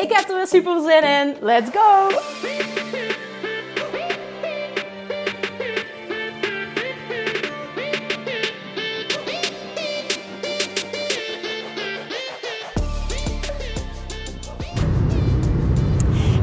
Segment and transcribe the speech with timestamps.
[0.00, 1.36] Ik heb er weer super zin in.
[1.40, 2.08] Let's go!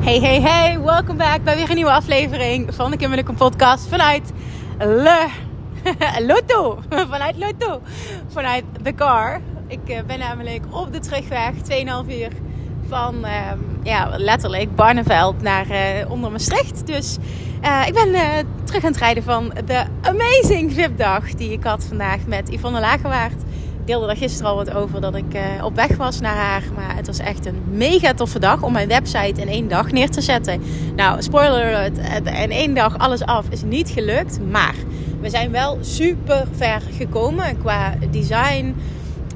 [0.03, 4.31] Hey, hey, hey, welkom back bij weer een nieuwe aflevering van de Kim podcast vanuit
[4.77, 5.27] Le...
[6.27, 6.79] Lotto.
[6.89, 7.81] Vanuit Lotto.
[8.27, 9.41] Vanuit de car.
[9.67, 12.46] Ik eh, ben namelijk op de terugweg, 2,5 uur
[12.87, 16.87] van ehm, ja, letterlijk Barneveld naar uh, onder Maastricht.
[16.87, 17.17] Dus
[17.63, 18.15] uh, ik ben
[18.63, 23.41] terug aan het rijden van de amazing VIP-dag die ik had vandaag met Yvonne Lagerwaard
[23.85, 26.63] deelde daar gisteren al wat over dat ik op weg was naar haar.
[26.75, 30.09] Maar het was echt een mega toffe dag om mijn website in één dag neer
[30.09, 30.61] te zetten.
[30.95, 34.39] Nou, spoiler alert, in één dag alles af is niet gelukt.
[34.51, 34.75] Maar
[35.21, 38.75] we zijn wel super ver gekomen qua design,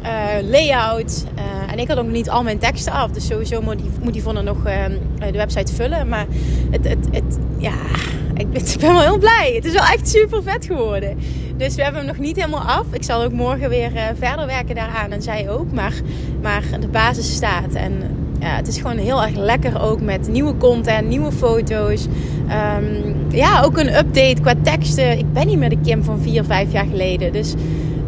[0.03, 1.23] uh, layout.
[1.37, 3.11] Uh, en ik had ook niet al mijn teksten af.
[3.11, 6.07] Dus sowieso moet die, moet die nog de website vullen.
[6.07, 6.25] Maar
[6.71, 7.73] het, het, het ja
[8.41, 9.51] ik ben, wel heel blij.
[9.55, 11.17] Het is wel echt super vet geworden.
[11.57, 12.85] Dus we hebben hem nog niet helemaal af.
[12.91, 15.11] Ik zal ook morgen weer verder werken daaraan.
[15.11, 15.71] En zij ook.
[15.71, 15.93] Maar,
[16.41, 17.73] maar de basis staat.
[17.73, 17.93] En
[18.41, 22.07] ja, het is gewoon heel erg lekker ook met nieuwe content, nieuwe foto's.
[22.77, 25.17] Um, ja, ook een update qua teksten.
[25.17, 27.33] Ik ben niet meer de Kim van vier, vijf jaar geleden.
[27.33, 27.53] Dus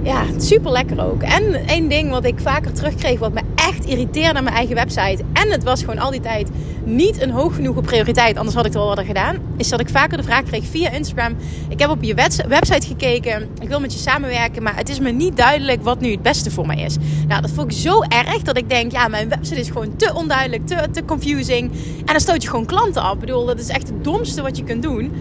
[0.03, 1.21] ja, super lekker ook.
[1.21, 5.23] En één ding wat ik vaker terugkreeg, wat me echt irriteerde aan mijn eigen website.
[5.33, 6.49] En het was gewoon al die tijd
[6.85, 9.37] niet een hoog genoeg prioriteit, anders had ik het wel wat gedaan.
[9.57, 11.35] Is dat ik vaker de vraag kreeg via Instagram.
[11.69, 12.13] Ik heb op je
[12.47, 16.11] website gekeken, ik wil met je samenwerken, maar het is me niet duidelijk wat nu
[16.11, 16.97] het beste voor mij is.
[17.27, 20.13] Nou, dat vond ik zo erg dat ik denk, ja, mijn website is gewoon te
[20.13, 21.71] onduidelijk, te, te confusing.
[21.97, 23.13] En dan stoot je gewoon klanten af.
[23.13, 25.11] Ik bedoel, dat is echt het domste wat je kunt doen.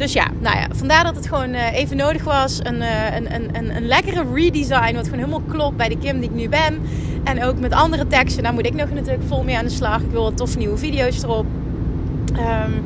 [0.00, 2.58] Dus ja, nou ja, vandaar dat het gewoon uh, even nodig was.
[2.62, 6.28] Een, uh, een, een, een, lekkere redesign, wat gewoon helemaal klopt bij de Kim die
[6.28, 6.80] ik nu ben.
[7.24, 10.00] En ook met andere teksten, daar moet ik nog natuurlijk vol mee aan de slag.
[10.00, 11.46] Ik wil wat toffe nieuwe video's erop.
[12.36, 12.84] Um,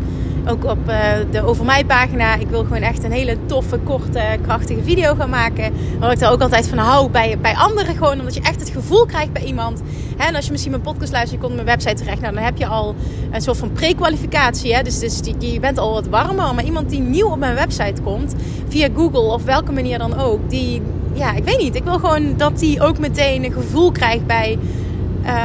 [0.48, 0.96] ook op uh,
[1.30, 2.34] de Over Mij pagina.
[2.34, 5.72] Ik wil gewoon echt een hele toffe, korte, krachtige video gaan maken.
[5.98, 7.96] Waar ik er ook altijd van hou bij, bij anderen.
[7.96, 9.82] Gewoon omdat je echt het gevoel krijgt bij iemand.
[10.16, 12.20] En als je misschien mijn podcast luistert, je komt op mijn website terecht.
[12.20, 12.94] Nou, dan heb je al
[13.30, 14.82] een soort van pre-kwalificatie.
[14.82, 16.54] Dus, dus die, je bent al wat warmer.
[16.54, 18.34] Maar iemand die nieuw op mijn website komt,
[18.68, 20.50] via Google of welke manier dan ook.
[20.50, 21.74] Die, ja, ik weet niet.
[21.74, 24.58] Ik wil gewoon dat die ook meteen een gevoel krijgt bij...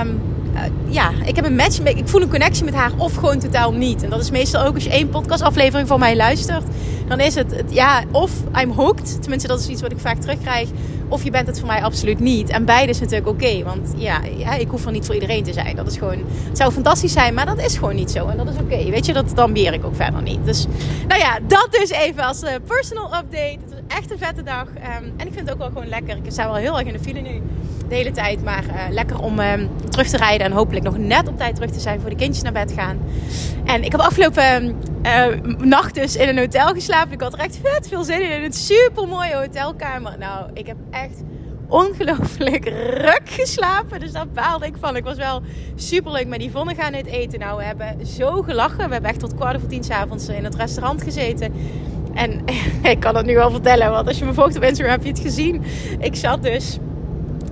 [0.01, 0.61] Um, uh,
[0.93, 1.79] ja, ik heb een match.
[1.79, 4.03] Ik voel een connectie met haar of gewoon totaal niet.
[4.03, 6.63] En dat is meestal ook als je één podcastaflevering van mij luistert.
[7.07, 9.21] Dan is het, het, ja, of I'm hooked.
[9.21, 10.69] Tenminste, dat is iets wat ik vaak terugkrijg.
[11.07, 12.49] Of je bent het voor mij absoluut niet.
[12.49, 13.63] En beide is natuurlijk oké.
[13.63, 14.21] want ja,
[14.57, 15.75] ik hoef er niet voor iedereen te zijn.
[15.75, 18.27] Dat is gewoon, het zou fantastisch zijn, maar dat is gewoon niet zo.
[18.27, 18.89] En dat is oké.
[18.89, 20.45] Weet je, dat ambieer ik ook verder niet.
[20.45, 20.65] Dus
[21.07, 23.57] nou ja, dat dus even als uh, personal update.
[23.59, 24.65] Het was echt een vette dag.
[24.65, 26.17] Um, en ik vind het ook wel gewoon lekker.
[26.23, 27.41] Ik sta wel heel erg in de file nu
[27.89, 28.43] de hele tijd.
[28.43, 29.53] Maar uh, lekker om uh,
[29.89, 30.45] terug te rijden.
[30.45, 32.99] En hopelijk nog net op tijd terug te zijn voor de kindjes naar bed gaan.
[33.65, 35.25] En ik heb afgelopen uh,
[35.57, 37.13] nacht dus in een hotel geslapen.
[37.13, 38.31] Ik had er echt vet veel zin in.
[38.31, 40.15] In een super mooie hotelkamer.
[40.19, 41.21] Nou, ik heb echt
[41.67, 42.65] ongelooflijk
[43.05, 43.99] ruk geslapen.
[43.99, 44.95] Dus daar baalde ik van.
[44.95, 45.41] Ik was wel
[45.75, 47.39] super leuk met Yvonne gaan het eten.
[47.39, 48.85] Nou, we hebben zo gelachen.
[48.85, 51.53] We hebben echt tot kwart voor tien s'avonds in het restaurant gezeten.
[52.13, 52.41] En
[52.91, 55.09] ik kan het nu wel vertellen, want als je me volgt op Instagram heb je
[55.09, 55.63] het gezien.
[55.99, 56.77] Ik zat dus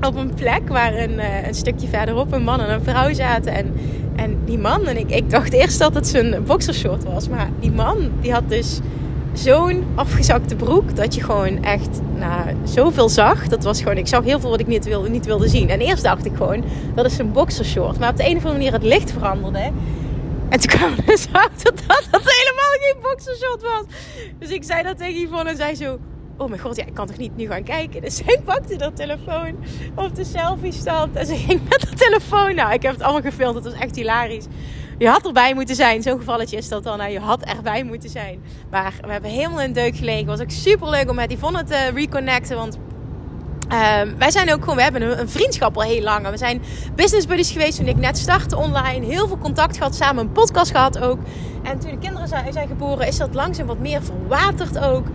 [0.02, 3.53] op een plek waar een, uh, een stukje verderop een man en een vrouw zaten.
[3.53, 3.74] En,
[4.16, 7.30] en die man, en ik, ik dacht eerst dat het zijn boxershort was.
[7.30, 8.80] Maar die man, die had dus
[9.34, 13.48] zo'n afgezakte broek dat je gewoon echt nou, zoveel zag.
[13.48, 15.69] Dat was gewoon, ik zag heel veel wat ik niet wilde, niet wilde zien.
[15.69, 16.63] En eerst dacht ik gewoon,
[16.95, 18.00] dat is een boxershort.
[18.00, 19.71] Maar op de een of andere manier het licht veranderde.
[20.50, 23.83] En toen kwam dus achter dat dat helemaal geen boxershort was.
[24.39, 25.98] Dus ik zei dat tegen Yvonne en zei zo
[26.38, 28.01] oh mijn god, ja, ik kan toch niet nu gaan kijken.
[28.01, 29.56] Dus zij pakte de telefoon
[29.95, 32.56] op de selfie stand en ze ging met de telefoon.
[32.56, 34.45] Nou, ik heb het allemaal gefilmd, het was echt hilarisch.
[34.98, 36.01] Je had erbij moeten zijn.
[36.01, 36.98] Zo'n gevalletje is dat dan.
[36.98, 38.42] Nou, je had erbij moeten zijn.
[38.72, 40.19] Maar we hebben helemaal in deuk gelegen.
[40.19, 42.56] Het was ook super leuk om met Yvonne te reconnecten.
[42.56, 42.78] Want
[43.74, 46.30] Um, wij zijn ook gewoon, we hebben een, vriendschap al heel lang.
[46.30, 46.62] We zijn
[46.95, 49.06] business buddies geweest toen ik net startte online.
[49.06, 51.19] Heel veel contact gehad, samen een podcast gehad ook.
[51.63, 55.07] En toen de kinderen zijn, zijn geboren, is dat langzaam wat meer verwaterd ook.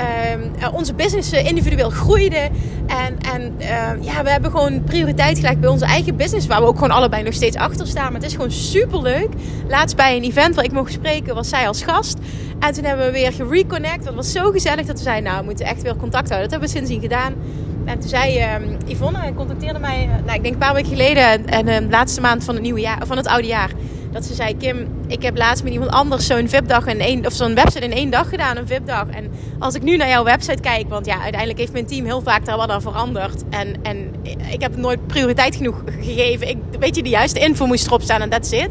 [0.00, 2.48] Ehm, onze business individueel groeide.
[2.86, 6.46] En, en ehm, ja, we hebben gewoon prioriteit gelegd bij onze eigen business.
[6.46, 8.12] Waar we ook gewoon allebei nog steeds achter staan.
[8.12, 9.28] Maar het is gewoon super leuk.
[9.68, 12.18] Laatst bij een event waar ik mocht spreken was zij als gast.
[12.58, 14.04] En toen hebben we weer gereconnect.
[14.04, 16.50] Dat was zo gezellig dat we zeiden, nou we moeten echt weer contact houden.
[16.50, 17.34] Dat hebben we sindsdien gedaan.
[17.84, 21.46] En toen zei um, Yvonne, contacteerde mij, uh, nou, ik denk een paar weken geleden,
[21.46, 23.70] en de laatste maand van het, nieuwe jaar, van het oude jaar.
[24.12, 27.32] Dat ze zei, Kim, ik heb laatst met iemand anders zo'n VIP-dag in één, of
[27.32, 29.06] zo'n website in één dag gedaan, een VIP-dag.
[29.08, 32.22] En als ik nu naar jouw website kijk, want ja, uiteindelijk heeft mijn team heel
[32.22, 33.42] vaak daar wat aan veranderd.
[33.50, 34.14] En, en
[34.52, 36.48] ik heb nooit prioriteit genoeg gegeven.
[36.48, 38.68] Ik, weet je, de juiste info moest erop staan en that's it.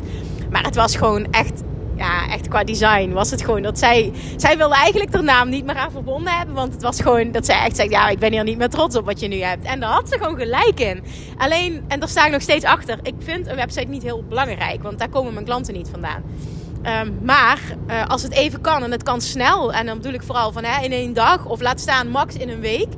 [0.50, 1.62] Maar het was gewoon echt
[2.00, 4.12] ja, echt qua design was het gewoon dat zij...
[4.36, 6.56] Zij wilde eigenlijk haar naam niet meer aan verbonden hebben.
[6.56, 7.90] Want het was gewoon dat zij echt zegt...
[7.90, 9.66] Ja, ik ben hier niet meer trots op wat je nu hebt.
[9.66, 11.04] En daar had ze gewoon gelijk in.
[11.38, 13.00] Alleen, en daar sta ik nog steeds achter.
[13.01, 14.84] Ik vind een website niet heel belangrijk.
[14.84, 16.24] Want daar komen mijn klanten niet vandaan.
[16.84, 17.60] Um, maar
[17.90, 19.74] uh, als het even kan en het kan snel.
[19.74, 21.45] En dan bedoel ik vooral van hè, in één dag.
[21.45, 22.90] Of laat staan max in een week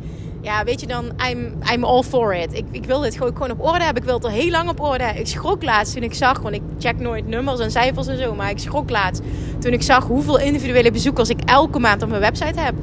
[0.42, 2.54] ja, weet je dan, I'm, I'm all for it.
[2.54, 4.02] Ik, ik wil dit gewoon, gewoon op orde hebben.
[4.02, 5.22] Ik wil het al heel lang op orde hebben.
[5.22, 8.36] Ik schrok laatst toen ik zag, want ik check nooit nummers en cijfers en zo.
[8.36, 9.22] Maar ik schrok laatst
[9.60, 12.74] toen ik zag hoeveel individuele bezoekers ik elke maand op mijn website heb.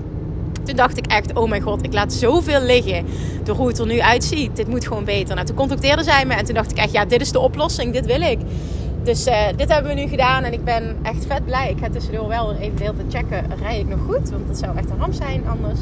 [0.65, 3.07] Toen dacht ik echt, oh mijn god, ik laat zoveel liggen
[3.45, 4.57] door hoe het er nu uitziet.
[4.57, 5.35] Dit moet gewoon beter.
[5.35, 7.93] Nou, toen contacteerde zij me en toen dacht ik echt, ja, dit is de oplossing.
[7.93, 8.39] Dit wil ik.
[9.03, 11.71] Dus uh, dit hebben we nu gedaan en ik ben echt vet blij.
[11.71, 14.31] Ik ga tussendoor wel even de hele checken, rij ik nog goed?
[14.31, 15.81] Want dat zou echt een ramp zijn anders.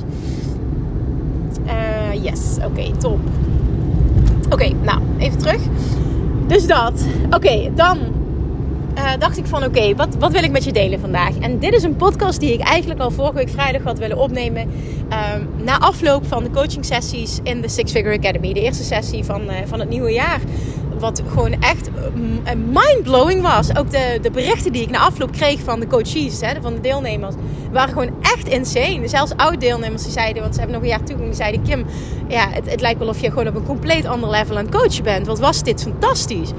[1.64, 3.18] Uh, yes, oké, top.
[4.50, 5.60] Oké, nou, even terug.
[6.46, 7.04] Dus dat.
[7.30, 7.98] Oké, dan
[8.98, 11.38] uh, dacht ik van oké, wat, wat wil ik met je delen vandaag?
[11.38, 14.62] En dit is een podcast die ik eigenlijk al vorige week vrijdag had willen opnemen.
[14.62, 18.52] Um, na afloop van de coaching sessies in de Six Figure Academy.
[18.52, 20.40] De eerste sessie van, uh, van het nieuwe jaar
[20.98, 21.90] wat gewoon echt
[22.72, 23.76] mindblowing was.
[23.76, 26.80] Ook de, de berichten die ik na afloop kreeg van de coaches, hè, van de
[26.80, 27.34] deelnemers,
[27.72, 29.08] waren gewoon echt insane.
[29.08, 31.84] Zelfs oud-deelnemers die zeiden, want ze hebben nog een jaar toegang, die zeiden: Kim,
[32.28, 34.74] ja, het, het lijkt wel of je gewoon op een compleet ander level aan het
[34.74, 35.26] coachen bent.
[35.26, 36.50] Wat was dit fantastisch?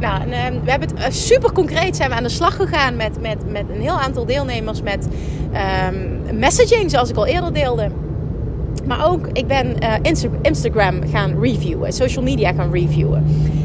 [0.00, 2.96] Nou, en, uh, we hebben het uh, super concreet zijn we aan de slag gegaan
[2.96, 5.08] met, met, met een heel aantal deelnemers met
[5.88, 7.90] um, messaging, zoals ik al eerder deelde.
[8.86, 13.24] Maar ook, ik ben Insta Instagram gaan reviewen, social media gaan reviewen.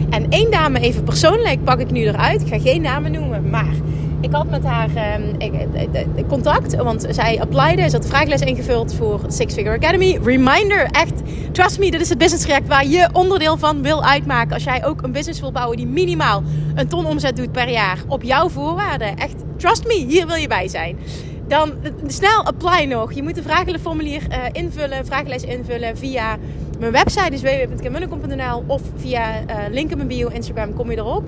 [0.09, 2.42] En één dame even persoonlijk pak ik nu eruit.
[2.42, 3.74] Ik ga geen namen noemen, maar
[4.21, 7.89] ik had met haar uh, contact, want zij applyde.
[7.89, 10.19] Ze had de vragenlijst ingevuld voor Six Figure Academy.
[10.24, 11.21] Reminder, echt,
[11.51, 14.54] trust me, dit is het business traject waar je onderdeel van wil uitmaken.
[14.54, 16.44] Als jij ook een business wil bouwen die minimaal
[16.75, 19.18] een ton omzet doet per jaar op jouw voorwaarden.
[19.18, 20.98] Echt, trust me, hier wil je bij zijn.
[21.47, 21.71] Dan
[22.07, 23.13] snel apply nog.
[23.13, 26.38] Je moet een vragenformulier uh, invullen, vragenlijst invullen via
[26.79, 31.23] mijn website is www.kimmunnekom.nl of via uh, link in mijn bio Instagram kom je erop.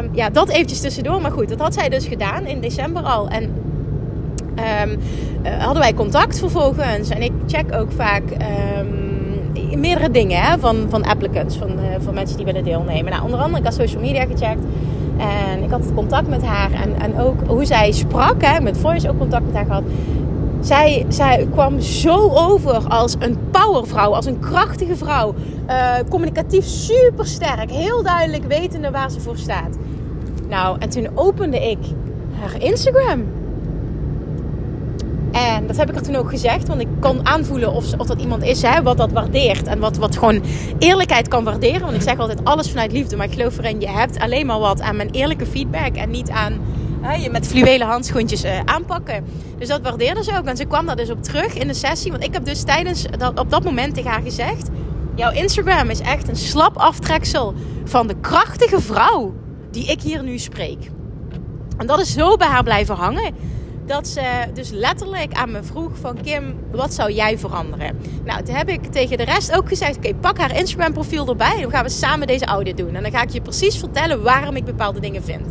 [0.00, 1.20] Um, ja, dat eventjes tussendoor.
[1.20, 3.28] Maar goed, dat had zij dus gedaan in december al.
[3.28, 3.54] En
[4.56, 7.08] uh, hadden wij contact vervolgens.
[7.08, 12.36] En ik check ook vaak um, meerdere dingen hè, van, van applicants, van, van mensen
[12.36, 13.12] die willen deelnemen.
[13.12, 14.62] Nou, onder andere, ik had social media gecheckt.
[15.16, 16.72] En ik had contact met haar.
[16.72, 19.82] En, en ook hoe zij sprak, hè, met Voice ook contact met haar gehad.
[20.60, 25.34] Zij, zij kwam zo over als een powervrouw, als een krachtige vrouw.
[25.68, 29.76] Uh, communicatief super sterk, heel duidelijk wetende waar ze voor staat.
[30.48, 31.78] Nou, en toen opende ik
[32.40, 33.24] haar Instagram.
[35.34, 38.20] En dat heb ik er toen ook gezegd, want ik kon aanvoelen of, of dat
[38.20, 39.66] iemand is hè, wat dat waardeert.
[39.66, 40.42] En wat, wat gewoon
[40.78, 41.80] eerlijkheid kan waarderen.
[41.80, 44.58] Want ik zeg altijd alles vanuit liefde, maar ik geloof erin, je hebt alleen maar
[44.58, 46.60] wat aan mijn eerlijke feedback en niet aan
[47.12, 49.24] je met fluwelen handschoentjes uh, aanpakken.
[49.58, 50.44] Dus dat waardeerde ze ook.
[50.44, 52.10] En ze kwam daar dus op terug in de sessie.
[52.10, 54.68] Want ik heb dus tijdens dat, op dat moment tegen haar gezegd:
[55.14, 57.54] Jouw Instagram is echt een slap aftreksel
[57.84, 59.34] van de krachtige vrouw
[59.70, 60.90] die ik hier nu spreek.
[61.76, 63.34] En dat is zo bij haar blijven hangen.
[63.86, 64.22] Dat ze
[64.54, 67.96] dus letterlijk aan me vroeg van Kim, wat zou jij veranderen?
[68.24, 71.60] Nou, toen heb ik tegen de rest ook gezegd, oké, pak haar Instagram profiel erbij.
[71.60, 72.94] Dan gaan we samen deze audit doen.
[72.94, 75.46] En dan ga ik je precies vertellen waarom ik bepaalde dingen vind.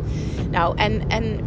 [0.50, 1.40] Nou, en, en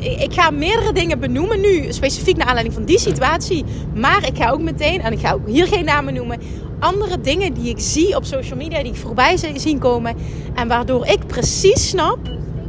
[0.00, 3.64] ik ga meerdere dingen benoemen nu, specifiek naar aanleiding van die situatie.
[3.94, 6.40] Maar ik ga ook meteen, en ik ga ook hier geen namen noemen,
[6.78, 10.16] andere dingen die ik zie op social media, die ik voorbij zien komen.
[10.54, 12.18] En waardoor ik precies snap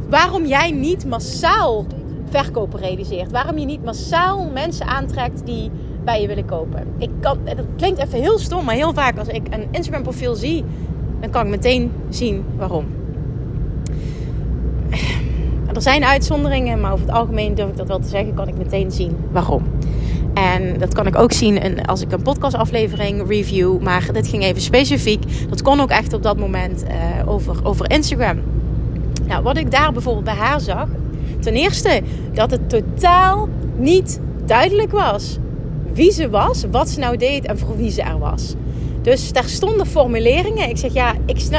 [0.08, 1.86] waarom jij niet massaal
[2.30, 3.30] verkopen realiseert.
[3.30, 5.70] Waarom je niet massaal mensen aantrekt die
[6.04, 6.86] bij je willen kopen.
[6.98, 10.34] Ik kan, dat klinkt even heel stom, maar heel vaak als ik een Instagram profiel
[10.34, 10.64] zie,
[11.20, 12.86] dan kan ik meteen zien waarom.
[15.74, 18.58] Er zijn uitzonderingen, maar over het algemeen durf ik dat wel te zeggen, kan ik
[18.58, 19.62] meteen zien waarom.
[20.34, 23.78] En dat kan ik ook zien als ik een podcastaflevering review.
[23.80, 25.48] Maar dit ging even specifiek.
[25.48, 28.38] Dat kon ook echt op dat moment uh, over, over Instagram.
[29.26, 30.88] Nou, wat ik daar bijvoorbeeld bij haar zag.
[31.40, 32.00] Ten eerste
[32.32, 35.38] dat het totaal niet duidelijk was
[35.92, 38.54] wie ze was, wat ze nou deed en voor wie ze er was.
[39.02, 40.68] Dus daar stonden formuleringen.
[40.68, 41.14] Ik zeg ja,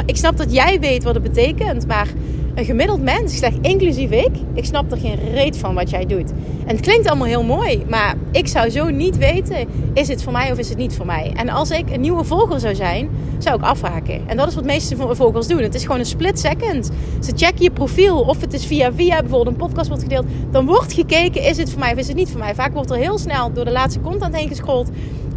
[0.06, 2.08] ik snap, dat jij weet wat het betekent, maar
[2.54, 6.30] een gemiddeld mens, zeg inclusief ik, ik snap er geen reet van wat jij doet.
[6.66, 10.32] En het klinkt allemaal heel mooi, maar ik zou zo niet weten, is het voor
[10.32, 11.32] mij of is het niet voor mij?
[11.36, 14.28] En als ik een nieuwe volger zou zijn, zou ik afhaken.
[14.28, 15.62] En dat is wat de meeste volgers doen.
[15.62, 16.90] Het is gewoon een split second.
[17.20, 20.26] Ze checken je profiel, of het is via via bijvoorbeeld een podcast wordt gedeeld.
[20.50, 22.54] Dan wordt gekeken, is het voor mij of is het niet voor mij?
[22.54, 24.90] Vaak wordt er heel snel door de laatste content heen gescrolld.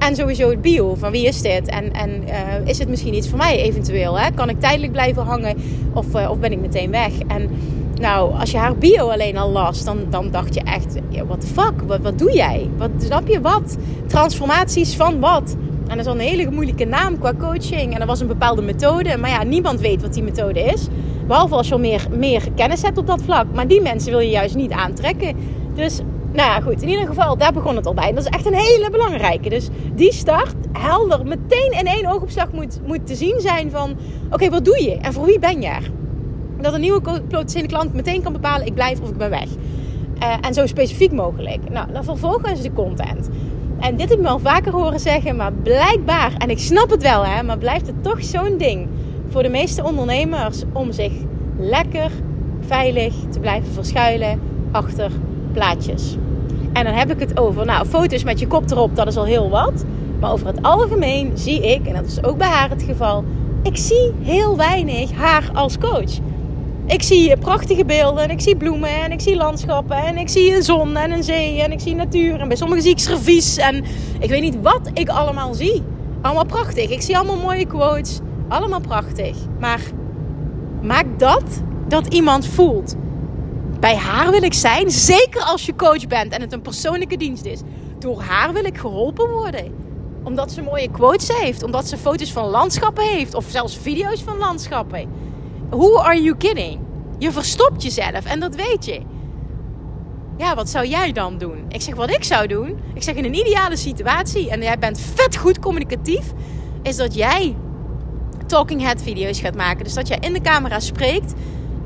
[0.07, 1.67] En sowieso het bio, van wie is dit?
[1.67, 4.19] En, en uh, is het misschien iets voor mij eventueel?
[4.19, 4.31] Hè?
[4.31, 5.57] Kan ik tijdelijk blijven hangen
[5.93, 7.11] of, uh, of ben ik meteen weg?
[7.27, 7.49] En
[8.01, 10.95] nou, als je haar bio alleen al las, dan, dan dacht je echt,
[11.27, 12.69] what the fuck, wat, wat doe jij?
[12.77, 13.77] Wat, snap je wat?
[14.07, 15.55] Transformaties van wat?
[15.87, 17.93] En dat is al een hele moeilijke naam qua coaching.
[17.93, 19.17] En er was een bepaalde methode.
[19.17, 20.87] Maar ja, niemand weet wat die methode is.
[21.27, 23.45] Behalve als je al meer, meer kennis hebt op dat vlak.
[23.53, 25.35] Maar die mensen wil je juist niet aantrekken.
[25.75, 25.99] Dus
[26.33, 26.81] nou ja, goed.
[26.81, 28.13] In ieder geval, daar begon het al bij.
[28.13, 29.49] Dat is echt een hele belangrijke.
[29.49, 33.95] Dus die start helder, meteen in één oogopslag moet, moet te zien zijn van...
[34.31, 34.97] Oké, wat doe je?
[34.97, 35.91] En voor wie ben je er?
[36.61, 38.67] Dat een nieuwe potentiële klant meteen kan bepalen...
[38.67, 39.47] ik blijf of ik ben weg.
[40.23, 41.69] Uh, en zo specifiek mogelijk.
[41.69, 43.29] Nou, dan vervolgens de content.
[43.79, 46.33] En dit heb ik me al vaker horen zeggen, maar blijkbaar...
[46.37, 48.87] En ik snap het wel, hè, maar blijft het toch zo'n ding...
[49.29, 51.11] voor de meeste ondernemers om zich
[51.57, 52.11] lekker,
[52.67, 54.39] veilig te blijven verschuilen
[54.71, 55.11] achter
[55.53, 56.17] plaatjes.
[56.73, 59.25] En dan heb ik het over, nou, foto's met je kop erop, dat is al
[59.25, 59.85] heel wat.
[60.19, 63.23] Maar over het algemeen zie ik, en dat is ook bij haar het geval,
[63.63, 66.11] ik zie heel weinig haar als coach.
[66.85, 70.55] Ik zie prachtige beelden en ik zie bloemen en ik zie landschappen en ik zie
[70.55, 72.39] een zon en een zee en ik zie natuur.
[72.39, 73.83] En bij sommigen zie ik servies en
[74.19, 75.83] ik weet niet wat ik allemaal zie.
[76.21, 76.89] Allemaal prachtig.
[76.89, 78.19] Ik zie allemaal mooie quotes.
[78.47, 79.37] Allemaal prachtig.
[79.59, 79.81] Maar
[80.81, 82.95] maak dat dat iemand voelt
[83.83, 84.91] bij haar wil ik zijn.
[84.91, 87.59] Zeker als je coach bent en het een persoonlijke dienst is.
[87.99, 89.73] Door haar wil ik geholpen worden.
[90.23, 91.63] Omdat ze mooie quotes heeft.
[91.63, 93.33] Omdat ze foto's van landschappen heeft.
[93.33, 95.09] Of zelfs video's van landschappen.
[95.69, 96.79] Who are you kidding?
[97.17, 99.01] Je verstopt jezelf en dat weet je.
[100.37, 101.65] Ja, wat zou jij dan doen?
[101.67, 102.79] Ik zeg wat ik zou doen.
[102.93, 104.49] Ik zeg in een ideale situatie.
[104.49, 106.31] En jij bent vet goed communicatief.
[106.81, 107.55] Is dat jij
[108.45, 109.83] talking head video's gaat maken.
[109.83, 111.33] Dus dat jij in de camera spreekt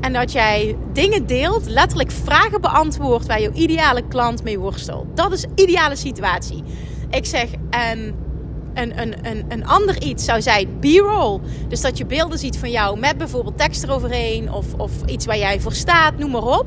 [0.00, 5.06] en dat jij dingen deelt, letterlijk vragen beantwoordt waar jouw ideale klant mee worstelt.
[5.14, 6.62] Dat is de ideale situatie.
[7.10, 8.14] Ik zeg, en
[8.74, 11.40] een, een, een, een ander iets zou zijn B-roll.
[11.68, 15.38] Dus dat je beelden ziet van jou met bijvoorbeeld tekst eroverheen of, of iets waar
[15.38, 16.66] jij voor staat, noem maar op.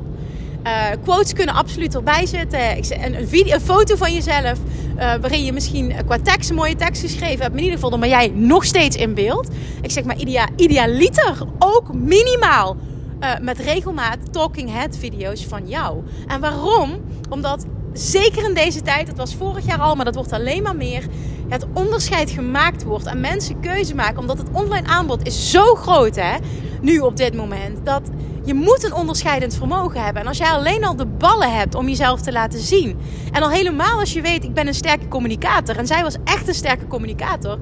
[0.66, 2.76] Uh, quotes kunnen absoluut erbij zitten.
[2.76, 4.58] Ik een, een, video, een foto van jezelf.
[4.96, 7.52] Uh, waarin je misschien qua tekst een mooie tekst geschreven hebt.
[7.52, 9.48] In ieder geval, dan ben jij nog steeds in beeld.
[9.80, 12.76] Ik zeg maar idea, idealiter ook minimaal
[13.22, 16.02] uh, met regelmaat talking head video's van jou.
[16.26, 17.00] En waarom?
[17.30, 20.76] Omdat zeker in deze tijd, het was vorig jaar al, maar dat wordt alleen maar
[20.76, 21.06] meer,
[21.48, 24.18] het onderscheid gemaakt wordt en mensen keuze maken.
[24.18, 26.36] Omdat het online aanbod is zo groot hè,
[26.80, 28.10] nu op dit moment, dat
[28.44, 30.22] je moet een onderscheidend vermogen hebben.
[30.22, 32.98] En als jij alleen al de ballen hebt om jezelf te laten zien.
[33.32, 35.76] En al helemaal als je weet, ik ben een sterke communicator.
[35.76, 37.58] En zij was echt een sterke communicator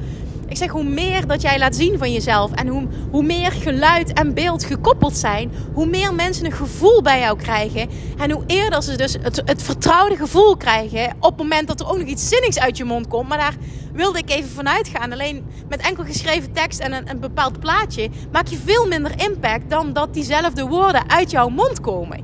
[0.50, 4.12] ik zeg, hoe meer dat jij laat zien van jezelf en hoe, hoe meer geluid
[4.12, 7.88] en beeld gekoppeld zijn, hoe meer mensen een gevoel bij jou krijgen.
[8.18, 11.88] En hoe eerder ze dus het, het vertrouwde gevoel krijgen op het moment dat er
[11.88, 13.28] ook nog iets zinnigs uit je mond komt.
[13.28, 13.54] Maar daar
[13.92, 15.12] wilde ik even vanuit gaan.
[15.12, 19.70] Alleen met enkel geschreven tekst en een, een bepaald plaatje maak je veel minder impact
[19.70, 22.18] dan dat diezelfde woorden uit jouw mond komen.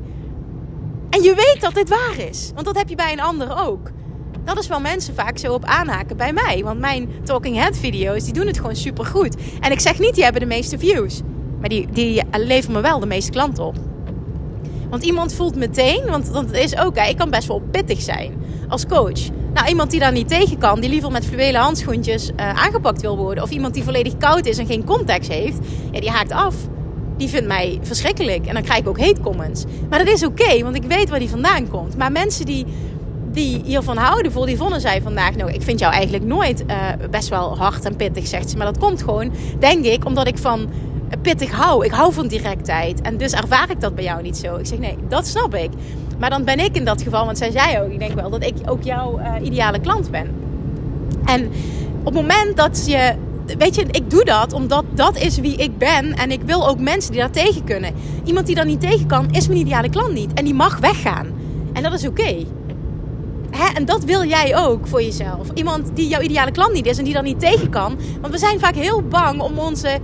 [1.11, 3.91] En je weet dat dit waar is, want dat heb je bij een ander ook.
[4.47, 6.61] Dat is wel mensen vaak zo op aanhaken bij mij.
[6.65, 9.37] Want mijn talking head video's, die doen het gewoon super goed.
[9.61, 11.21] En ik zeg niet, die hebben de meeste views.
[11.61, 13.77] Maar die, die leveren me wel de meeste klanten op.
[14.91, 18.33] Want iemand voelt meteen, want, het is ook, ik kan best wel pittig zijn
[18.69, 19.21] als coach.
[19.55, 23.17] Nou, iemand die daar niet tegen kan, die liever met fluwelen handschoentjes uh, aangepakt wil
[23.17, 23.45] worden.
[23.45, 25.59] Of iemand die volledig koud is en geen context heeft,
[25.91, 26.55] ja, die haakt af.
[27.17, 28.47] Die vindt mij verschrikkelijk.
[28.47, 29.65] En dan krijg ik ook hate comments.
[29.91, 31.97] Maar dat is oké, want ik weet waar die vandaan komt.
[31.97, 32.67] Maar mensen die
[33.37, 34.33] die hiervan houden.
[34.33, 36.77] Voor die vonden zij vandaag nou, ik vind jou eigenlijk nooit uh,
[37.11, 38.57] best wel hard en pittig, zegt ze.
[38.57, 40.69] Maar dat komt gewoon, denk ik, omdat ik van
[41.23, 41.85] pittig hou.
[41.85, 43.01] Ik hou van directheid.
[43.01, 44.57] En dus ervaar ik dat bij jou niet zo.
[44.57, 45.71] Ik zeg, nee, dat snap ik.
[46.19, 48.45] Maar dan ben ik in dat geval, want zij zei ook, ik denk wel dat
[48.45, 50.35] ik ook jouw uh, ideale klant ben.
[51.25, 51.47] En
[51.99, 53.15] op het moment dat je
[53.59, 56.13] weet je, ik doe dat omdat dat is wie ik ben.
[56.13, 57.95] En ik wil ook mensen die daar tegen kunnen.
[58.25, 60.33] Iemand die daar niet tegen kan, is mijn ideale klant niet.
[60.35, 61.27] En die mag weggaan.
[61.73, 62.45] En dat is oké.
[63.57, 63.75] Hè?
[63.75, 65.49] En dat wil jij ook voor jezelf.
[65.55, 67.99] Iemand die jouw ideale klant niet is en die dan niet tegen kan.
[68.21, 70.01] Want we zijn vaak heel bang om onze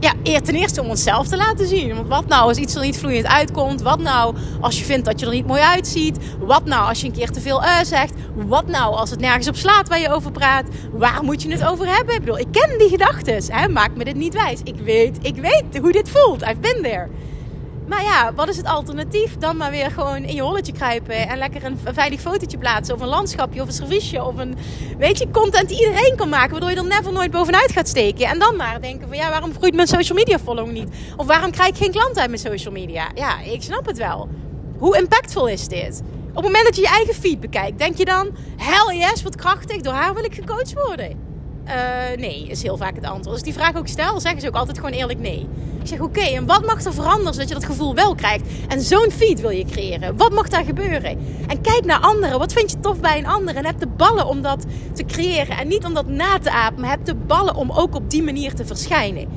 [0.00, 1.94] ja, ten eerste om onszelf te laten zien.
[1.94, 3.82] Want wat nou als iets er niet vloeiend uitkomt?
[3.82, 6.18] Wat nou als je vindt dat je er niet mooi uitziet?
[6.38, 8.14] Wat nou als je een keer te veel uh zegt?
[8.34, 10.64] Wat nou als het nergens op slaat waar je over praat?
[10.92, 12.14] Waar moet je het over hebben?
[12.14, 13.72] Ik bedoel, ik ken die gedachten.
[13.72, 14.60] Maak me dit niet wijs.
[14.64, 16.42] Ik weet, ik weet hoe dit voelt.
[16.42, 17.08] I've been there.
[17.86, 19.36] Maar ja, wat is het alternatief?
[19.36, 22.94] Dan maar weer gewoon in je holletje kruipen en lekker een, veilig fotootje plaatsen.
[22.94, 24.24] Of een landschapje of een serviesje.
[24.24, 24.56] Of een,
[24.98, 26.50] weet je, content die iedereen kan maken.
[26.50, 28.26] Waardoor je er never nooit bovenuit gaat steken.
[28.26, 30.88] En dan maar denken van ja, waarom groeit mijn social media following niet?
[31.16, 33.10] Of waarom krijg ik geen klanten uit mijn social media?
[33.14, 34.28] Ja, ik snap het wel.
[34.78, 36.02] Hoe impactvol is dit?
[36.28, 38.36] Op het moment dat je je eigen feed bekijkt, denk je dan...
[38.56, 41.23] Hell yes, wat krachtig, door haar wil ik gecoacht worden.
[41.66, 41.72] Uh,
[42.16, 43.26] nee, is heel vaak het antwoord.
[43.26, 45.48] Als ik die vraag ook stel, zeggen ze ook altijd gewoon eerlijk nee.
[45.80, 48.44] Ik zeg oké, en wat mag er veranderen zodat je dat gevoel wel krijgt?
[48.68, 50.16] En zo'n feed wil je creëren.
[50.16, 51.18] Wat mag daar gebeuren?
[51.46, 52.38] En kijk naar anderen.
[52.38, 53.56] Wat vind je tof bij een ander?
[53.56, 55.58] En heb de ballen om dat te creëren.
[55.58, 58.22] En niet om dat na te apen, maar heb de ballen om ook op die
[58.22, 59.28] manier te verschijnen.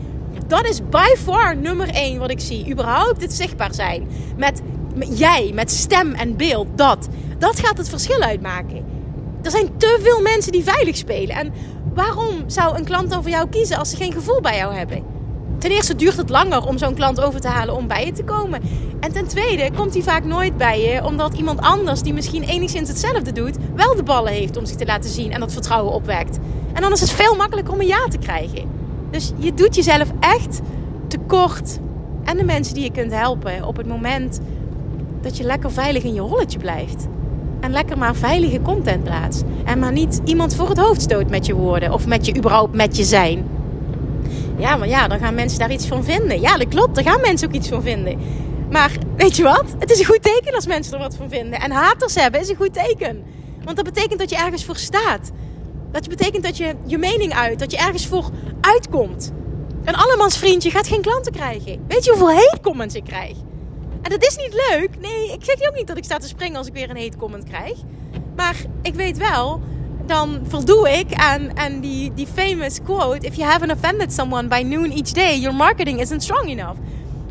[0.47, 2.71] Dat is by far nummer één wat ik zie.
[2.71, 4.07] Überhaupt het zichtbaar zijn.
[4.37, 4.61] Met,
[4.95, 6.67] met jij, met stem en beeld.
[6.75, 7.07] Dat.
[7.37, 8.85] Dat gaat het verschil uitmaken.
[9.41, 11.35] Er zijn te veel mensen die veilig spelen.
[11.35, 11.53] En
[11.97, 15.03] waarom zou een klant over jou kiezen als ze geen gevoel bij jou hebben?
[15.57, 18.23] Ten eerste duurt het langer om zo'n klant over te halen om bij je te
[18.23, 18.61] komen.
[18.99, 22.89] En ten tweede komt hij vaak nooit bij je omdat iemand anders die misschien enigszins
[22.89, 26.37] hetzelfde doet, wel de ballen heeft om zich te laten zien en dat vertrouwen opwekt.
[26.73, 28.69] En dan is het veel makkelijker om een ja te krijgen.
[29.11, 30.59] Dus je doet jezelf echt
[31.07, 31.79] tekort
[32.23, 34.39] en de mensen die je kunt helpen op het moment
[35.21, 37.07] dat je lekker veilig in je rolletje blijft.
[37.71, 39.43] Lekker maar veilige content plaatst.
[39.65, 42.75] En maar niet iemand voor het hoofd stoot met je woorden of met je überhaupt
[42.75, 43.47] met je zijn.
[44.57, 46.41] Ja, maar ja, dan gaan mensen daar iets van vinden.
[46.41, 46.95] Ja, dat klopt.
[46.95, 48.19] Daar gaan mensen ook iets van vinden.
[48.71, 49.65] Maar weet je wat?
[49.79, 51.59] Het is een goed teken als mensen er wat van vinden.
[51.59, 53.23] En haters hebben is een goed teken.
[53.63, 55.31] Want dat betekent dat je ergens voor staat.
[55.91, 57.59] Dat betekent dat je je mening uit.
[57.59, 58.29] Dat je ergens voor
[58.61, 59.31] uitkomt.
[59.83, 61.85] Een allemans vriendje gaat geen klanten krijgen.
[61.87, 63.35] Weet je hoeveel hate comments ik krijg?
[64.07, 64.89] En dat is niet leuk.
[64.99, 66.97] Nee, ik zeg je ook niet dat ik sta te springen als ik weer een
[66.97, 67.77] hate comment krijg.
[68.35, 69.61] Maar ik weet wel
[70.05, 74.91] dan voldoe ik aan, die, die famous quote: If you haven't offended someone by noon
[74.91, 76.79] each day, your marketing isn't strong enough.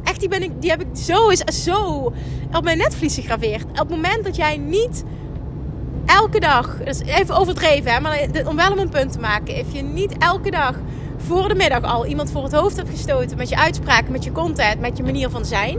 [0.05, 2.13] Echt, die, ben ik, die heb ik zo, is zo
[2.53, 3.65] op mijn netvlies gegraveerd.
[3.65, 5.05] Op het moment dat jij niet
[6.07, 9.57] elke dag, dus even overdreven, hè, maar om wel een punt te maken.
[9.57, 10.75] If je niet elke dag
[11.17, 14.33] voor de middag al iemand voor het hoofd hebt gestoten met je uitspraken, met je
[14.33, 15.79] content, met je manier van zijn,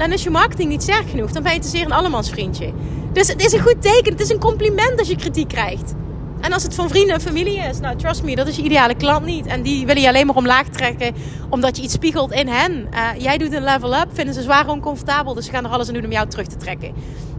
[0.00, 1.30] dan is je marketing niet sterk genoeg.
[1.30, 2.72] Dan ben je te zeer een allemansvriendje.
[3.12, 4.12] Dus het is een goed teken.
[4.12, 5.94] Het is een compliment als je kritiek krijgt.
[6.40, 8.94] En als het van vrienden en familie is, nou trust me, dat is je ideale
[8.94, 9.46] klant niet.
[9.46, 11.14] En die willen je alleen maar omlaag trekken
[11.48, 12.88] omdat je iets spiegelt in hen.
[12.94, 15.88] Uh, jij doet een level up, vinden ze zwaar oncomfortabel, dus ze gaan er alles
[15.88, 16.94] aan doen om jou terug te trekken.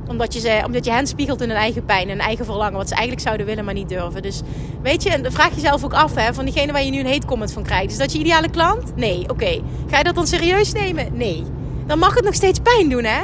[0.07, 2.87] Omdat je, ze, omdat je hen spiegelt in hun eigen pijn, en eigen verlangen, wat
[2.87, 4.21] ze eigenlijk zouden willen, maar niet durven.
[4.21, 4.41] Dus
[4.81, 7.25] weet je, en vraag jezelf ook af hè, van diegene waar je nu een hate
[7.25, 7.91] comment van krijgt.
[7.91, 8.95] Is dat je ideale klant?
[8.95, 9.61] Nee, oké.
[9.89, 11.07] Ga je dat dan serieus nemen?
[11.13, 11.43] Nee.
[11.85, 13.21] Dan mag het nog steeds pijn doen, hè?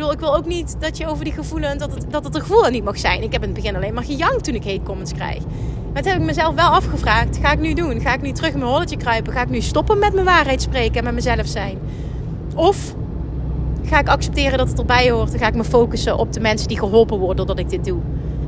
[0.00, 2.40] bedoel, ik wil ook niet dat je over die gevoelens, dat het, dat het een
[2.40, 3.22] gevoel niet mag zijn.
[3.22, 5.42] Ik heb in het begin alleen maar gejankt toen ik hate comments krijg.
[5.92, 8.00] Maar toen heb ik mezelf wel afgevraagd, ga ik nu doen?
[8.00, 9.32] Ga ik nu terug in mijn holletje kruipen?
[9.32, 11.78] Ga ik nu stoppen met mijn waarheid spreken en met mezelf zijn?
[12.54, 12.94] Of
[13.84, 16.68] ga ik accepteren dat het erbij hoort en ga ik me focussen op de mensen
[16.68, 17.98] die geholpen worden doordat ik dit doe?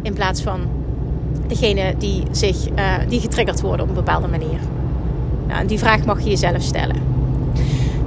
[0.03, 0.61] In plaats van
[1.47, 4.59] degene die, zich, uh, die getriggerd worden op een bepaalde manier.
[5.47, 7.12] Nou, die vraag mag je jezelf stellen.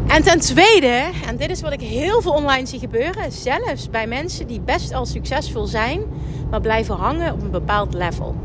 [0.08, 4.08] En ten tweede, en dit is wat ik heel veel online zie gebeuren, zelfs bij
[4.08, 6.02] mensen die best al succesvol zijn,
[6.50, 8.36] maar blijven hangen op een bepaald level.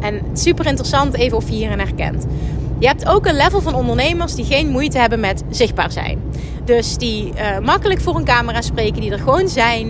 [0.00, 2.26] En super interessant even of je hierin herkent.
[2.78, 6.18] Je hebt ook een level van ondernemers die geen moeite hebben met zichtbaar zijn.
[6.64, 9.86] Dus die uh, makkelijk voor een camera spreken, die er gewoon zijn.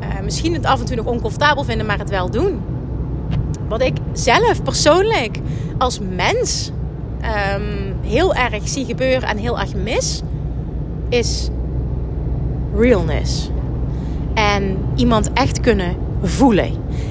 [0.00, 2.60] Uh, misschien het af en toe nog oncomfortabel vinden, maar het wel doen.
[3.68, 5.38] Wat ik zelf persoonlijk
[5.78, 6.70] als mens
[7.54, 10.22] um, heel erg zie gebeuren en heel erg mis,
[11.08, 11.48] is
[12.76, 13.50] realness.
[14.34, 16.70] En iemand echt kunnen voelen.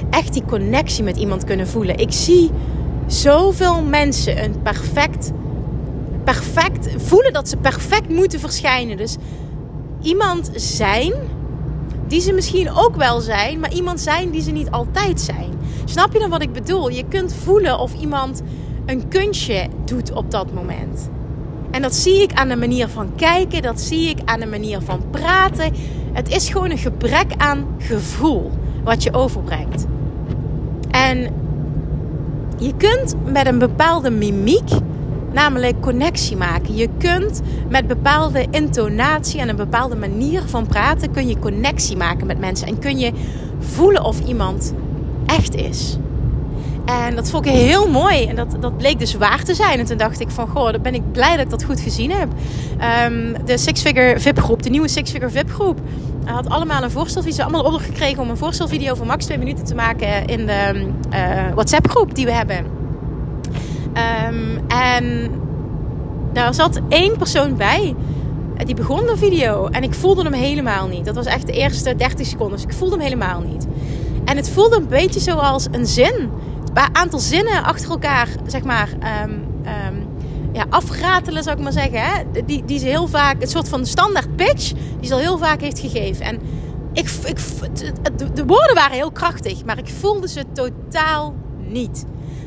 [0.09, 1.97] Echt die connectie met iemand kunnen voelen.
[1.97, 2.51] Ik zie
[3.07, 5.31] zoveel mensen een perfect,
[6.23, 8.97] perfect voelen dat ze perfect moeten verschijnen.
[8.97, 9.17] Dus
[10.01, 11.13] iemand zijn
[12.07, 15.53] die ze misschien ook wel zijn, maar iemand zijn die ze niet altijd zijn.
[15.85, 16.89] Snap je dan wat ik bedoel?
[16.89, 18.41] Je kunt voelen of iemand
[18.85, 21.09] een kunstje doet op dat moment.
[21.71, 24.81] En dat zie ik aan de manier van kijken, dat zie ik aan de manier
[24.81, 25.73] van praten.
[26.11, 28.51] Het is gewoon een gebrek aan gevoel
[28.83, 29.85] wat je overbrengt.
[30.91, 31.17] En
[32.57, 34.69] je kunt met een bepaalde mimiek
[35.33, 36.75] namelijk connectie maken.
[36.75, 42.27] Je kunt met bepaalde intonatie en een bepaalde manier van praten kun je connectie maken
[42.27, 43.11] met mensen en kun je
[43.59, 44.73] voelen of iemand
[45.25, 45.97] echt is.
[46.85, 48.25] En dat vond ik heel mooi.
[48.25, 49.79] En dat, dat bleek dus waar te zijn.
[49.79, 52.11] En toen dacht ik van, goh, dan ben ik blij dat ik dat goed gezien
[52.11, 52.27] heb.
[52.79, 55.79] Ehm, de Six Figure VIP groep, de nieuwe Six Figure VIP groep.
[56.25, 59.75] had allemaal een voorstelvideo, allemaal opdracht gekregen om een voorstelvideo van max 2 minuten te
[59.75, 62.65] maken in de uh, WhatsApp groep die we hebben.
[64.27, 65.31] Um, en
[66.33, 67.95] daar zat één persoon bij.
[68.65, 71.05] Die begon de video en ik voelde hem helemaal niet.
[71.05, 72.55] Dat was echt de eerste 30 seconden.
[72.55, 73.67] Dus ik voelde hem helemaal niet.
[74.25, 76.29] En het voelde een beetje zoals een zin
[76.75, 78.89] aantal zinnen achter elkaar, zeg maar,
[79.23, 79.43] um,
[80.53, 82.01] ja, afratelen, zou ik maar zeggen.
[82.01, 82.23] Hè?
[82.45, 85.61] Die, die ze heel vaak, het soort van standaard pitch, die ze al heel vaak
[85.61, 86.25] heeft gegeven.
[86.25, 86.39] En
[86.93, 87.37] ik, ik,
[88.17, 92.05] de, de woorden waren heel krachtig, maar ik voelde ze totaal niet.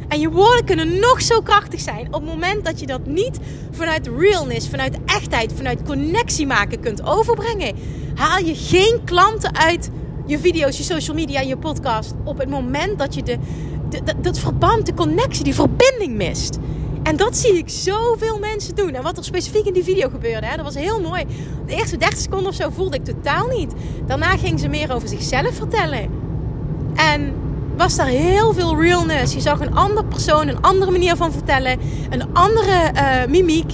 [0.08, 2.06] En je woorden kunnen nog zo krachtig zijn.
[2.06, 3.38] Op het moment dat je dat niet
[3.70, 7.74] vanuit realness, vanuit echtheid, vanuit connectie maken kunt overbrengen,
[8.14, 9.90] haal je geen klanten uit
[10.26, 12.14] je video's, je social media, je podcast.
[12.24, 13.38] Op het moment dat je de,
[14.20, 16.58] dat verband, de connectie, die verbinding mist.
[17.02, 18.94] En dat zie ik zoveel mensen doen.
[18.94, 21.24] En wat er specifiek in die video gebeurde, hè, dat was heel mooi.
[21.66, 23.72] De eerste 30 seconden of zo voelde ik totaal niet.
[24.06, 26.10] Daarna ging ze meer over zichzelf vertellen.
[26.94, 27.34] En
[27.76, 29.34] was daar heel veel realness.
[29.34, 31.78] Je zag een andere persoon, een andere manier van vertellen,
[32.10, 33.72] een andere uh, mimiek.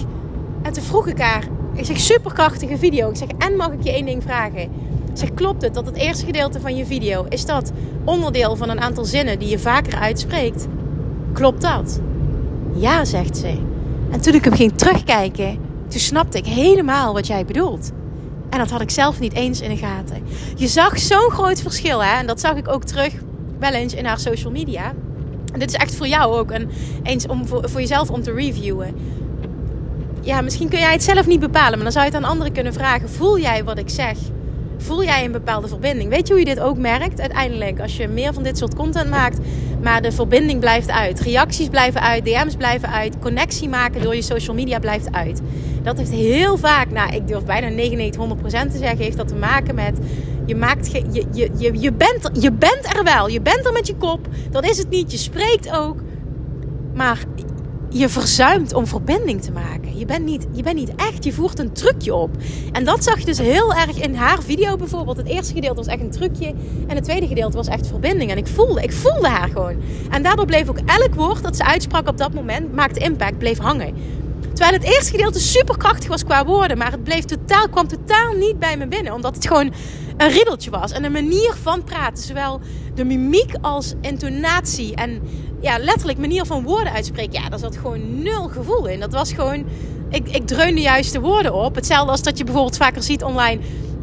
[0.62, 3.11] En toen vroeg ik haar, ik zeg superkrachtige video.
[3.11, 4.70] Ik zeg, en mag ik je één ding vragen?
[5.14, 7.72] Zeg, klopt het dat het eerste gedeelte van je video is dat
[8.05, 10.66] onderdeel van een aantal zinnen die je vaker uitspreekt?
[11.33, 12.00] Klopt dat?
[12.74, 13.59] Ja, zegt ze.
[14.11, 17.90] En toen ik hem ging terugkijken, toen snapte ik helemaal wat jij bedoelt.
[18.50, 20.22] En dat had ik zelf niet eens in de gaten.
[20.57, 22.18] Je zag zo'n groot verschil, hè?
[22.18, 23.12] En dat zag ik ook terug
[23.59, 24.92] wel eens in haar social media.
[25.53, 26.50] En dit is echt voor jou ook.
[26.50, 26.70] En
[27.03, 28.94] eens om voor jezelf om te reviewen.
[30.20, 32.53] Ja, misschien kun jij het zelf niet bepalen, maar dan zou je het aan anderen
[32.53, 33.11] kunnen vragen.
[33.11, 34.18] Voel jij wat ik zeg?
[34.77, 36.11] Voel jij een bepaalde verbinding.
[36.11, 37.81] Weet je hoe je dit ook merkt uiteindelijk?
[37.81, 39.39] Als je meer van dit soort content maakt,
[39.83, 41.21] maar de verbinding blijft uit.
[41.21, 43.19] Reacties blijven uit, DM's blijven uit.
[43.19, 45.41] Connectie maken door je social media blijft uit.
[45.83, 47.71] Dat heeft heel vaak, nou ik durf bijna 99%,
[48.47, 49.99] te zeggen, heeft dat te maken met...
[50.47, 53.29] Je, maakt je, je, je, je, bent, je bent er wel.
[53.29, 54.29] Je bent er met je kop.
[54.51, 55.13] Dat is het niet.
[55.13, 55.97] Je spreekt ook.
[56.95, 57.25] Maar
[57.94, 59.98] je verzuimt om verbinding te maken.
[59.98, 62.30] Je bent, niet, je bent niet echt, je voert een trucje op.
[62.72, 65.16] En dat zag je dus heel erg in haar video bijvoorbeeld.
[65.16, 66.54] Het eerste gedeelte was echt een trucje.
[66.87, 68.30] En het tweede gedeelte was echt verbinding.
[68.30, 69.76] En ik voelde, ik voelde haar gewoon.
[70.11, 73.59] En daardoor bleef ook elk woord dat ze uitsprak op dat moment, maakte impact, bleef
[73.59, 73.94] hangen.
[74.55, 76.79] Terwijl het eerste gedeelte super krachtig was qua woorden.
[76.79, 79.12] Maar het bleef totaal, kwam totaal niet bij me binnen.
[79.12, 79.73] Omdat het gewoon
[80.17, 80.93] een riddeltje was.
[80.93, 82.25] En een manier van praten.
[82.25, 82.61] Zowel
[82.95, 84.95] de mimiek als intonatie.
[84.95, 85.23] En
[85.61, 87.43] ja, letterlijk manier van woorden uitspreken.
[87.43, 89.01] Ja, daar zat gewoon nul gevoel in.
[89.01, 89.64] Dat was gewoon...
[90.11, 91.75] Ik, ik dreun de juiste woorden op.
[91.75, 93.61] Hetzelfde als dat je bijvoorbeeld vaker ziet online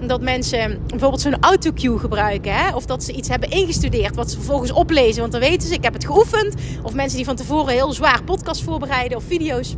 [0.07, 2.53] dat mensen bijvoorbeeld zo'n autocue gebruiken.
[2.55, 2.75] Hè?
[2.75, 5.19] Of dat ze iets hebben ingestudeerd wat ze vervolgens oplezen.
[5.19, 6.55] Want dan weten ze, ik heb het geoefend.
[6.83, 9.75] Of mensen die van tevoren heel zwaar podcast voorbereiden of video's.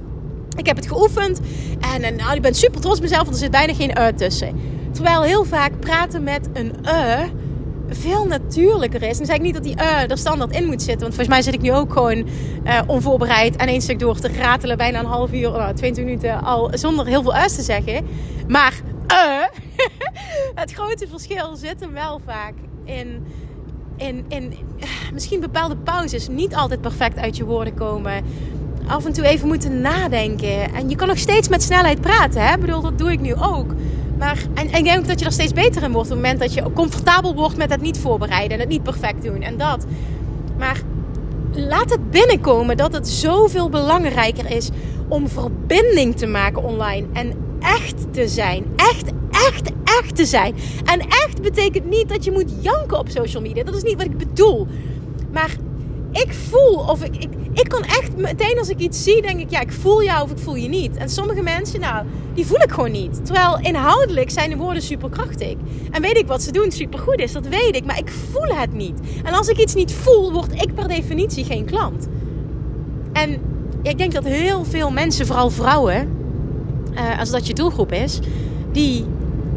[0.55, 1.39] Ik heb het geoefend.
[1.79, 4.59] En, nou, ik ben super trots op mezelf, want er zit bijna geen uh tussen.
[4.91, 7.21] Terwijl heel vaak praten met een uh
[7.87, 9.19] veel natuurlijker is.
[9.19, 11.01] En zeg ik niet dat die uh er standaard in moet zitten.
[11.01, 12.27] Want volgens mij zit ik nu ook gewoon
[12.87, 14.77] onvoorbereid en één stuk door te ratelen.
[14.77, 18.05] Bijna een half uur, uh, 20 minuten al zonder heel veel us te zeggen.
[18.47, 18.73] Maar
[20.61, 23.25] het grote verschil zit hem wel vaak in,
[23.97, 24.53] in, in
[25.13, 26.27] misschien bepaalde pauzes.
[26.27, 28.23] Niet altijd perfect uit je woorden komen
[28.87, 30.73] af en toe even moeten nadenken.
[30.73, 32.41] En je kan nog steeds met snelheid praten.
[32.41, 32.53] Hè?
[32.53, 33.73] Ik bedoel, dat doe ik nu ook.
[34.17, 36.39] Maar, en, en ik denk dat je er steeds beter in wordt op het moment
[36.39, 39.85] dat je comfortabel wordt met het niet voorbereiden en het niet perfect doen en dat.
[40.57, 40.81] Maar
[41.51, 44.69] laat het binnenkomen dat het zoveel belangrijker is
[45.07, 48.65] om verbinding te maken online en echt te zijn.
[48.75, 50.55] Echt, echt, echt te zijn.
[50.85, 53.63] En echt betekent niet dat je moet janken op social media.
[53.63, 54.67] Dat is niet wat ik bedoel.
[55.31, 55.55] Maar
[56.11, 59.59] ik voel of ik, ik kan echt meteen als ik iets zie, denk ik, ja,
[59.59, 60.97] ik voel jou of ik voel je niet.
[60.97, 63.25] En sommige mensen, nou, die voel ik gewoon niet.
[63.25, 65.55] Terwijl inhoudelijk zijn de woorden superkrachtig.
[65.91, 67.85] En weet ik wat ze doen supergoed is, dat weet ik.
[67.85, 68.99] Maar ik voel het niet.
[69.23, 72.07] En als ik iets niet voel, word ik per definitie geen klant.
[73.13, 73.41] En
[73.81, 76.17] ik denk dat heel veel mensen, vooral vrouwen,
[76.93, 78.19] uh, als dat je doelgroep is,
[78.71, 79.05] die,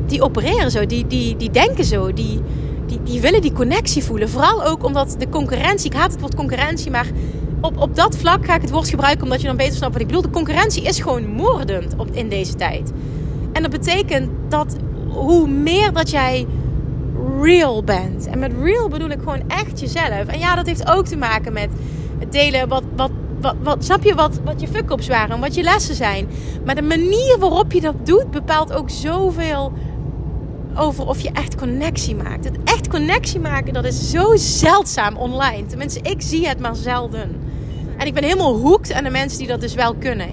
[0.06, 2.40] die opereren zo, die, die, die denken zo, die
[2.86, 4.28] die, die willen die connectie voelen.
[4.28, 7.06] Vooral ook omdat de concurrentie, ik haat het woord concurrentie, maar
[7.60, 10.00] op, op dat vlak ga ik het woord gebruiken omdat je dan beter snapt wat
[10.00, 10.22] ik bedoel.
[10.22, 12.92] De concurrentie is gewoon moordend op, in deze tijd.
[13.52, 14.76] En dat betekent dat
[15.08, 16.46] hoe meer dat jij
[17.40, 18.26] real bent.
[18.26, 20.26] En met real bedoel ik gewoon echt jezelf.
[20.26, 21.68] En ja, dat heeft ook te maken met
[22.18, 25.54] het delen wat, wat, wat, wat snap je wat, wat je fuck-ups waren en wat
[25.54, 26.28] je lessen zijn.
[26.64, 29.72] Maar de manier waarop je dat doet bepaalt ook zoveel
[30.76, 32.44] over of je echt connectie maakt.
[32.44, 35.66] Het echt connectie maken, dat is zo zeldzaam online.
[35.66, 37.40] Tenminste, ik zie het maar zelden.
[37.98, 40.28] En ik ben helemaal hoekt aan de mensen die dat dus wel kunnen.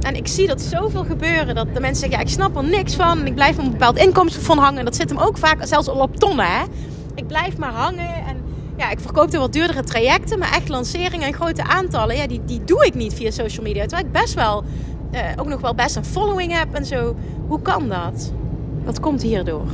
[0.00, 1.54] En ik zie dat zoveel gebeuren.
[1.54, 3.18] Dat de mensen zeggen, ja, ik snap er niks van.
[3.18, 4.78] En ik blijf een bepaald inkomsten van hangen.
[4.78, 6.64] En dat zit hem ook vaak zelfs al op tonnen, hè.
[7.14, 8.36] Ik blijf maar hangen en
[8.76, 10.38] ja, ik verkoop de wat duurdere trajecten.
[10.38, 13.86] Maar echt lanceringen en grote aantallen, ja, die, die doe ik niet via social media.
[13.86, 14.64] Terwijl ik best wel,
[15.10, 17.16] eh, ook nog wel best een following heb en zo.
[17.46, 18.32] Hoe kan dat?
[18.86, 19.66] Wat komt hierdoor?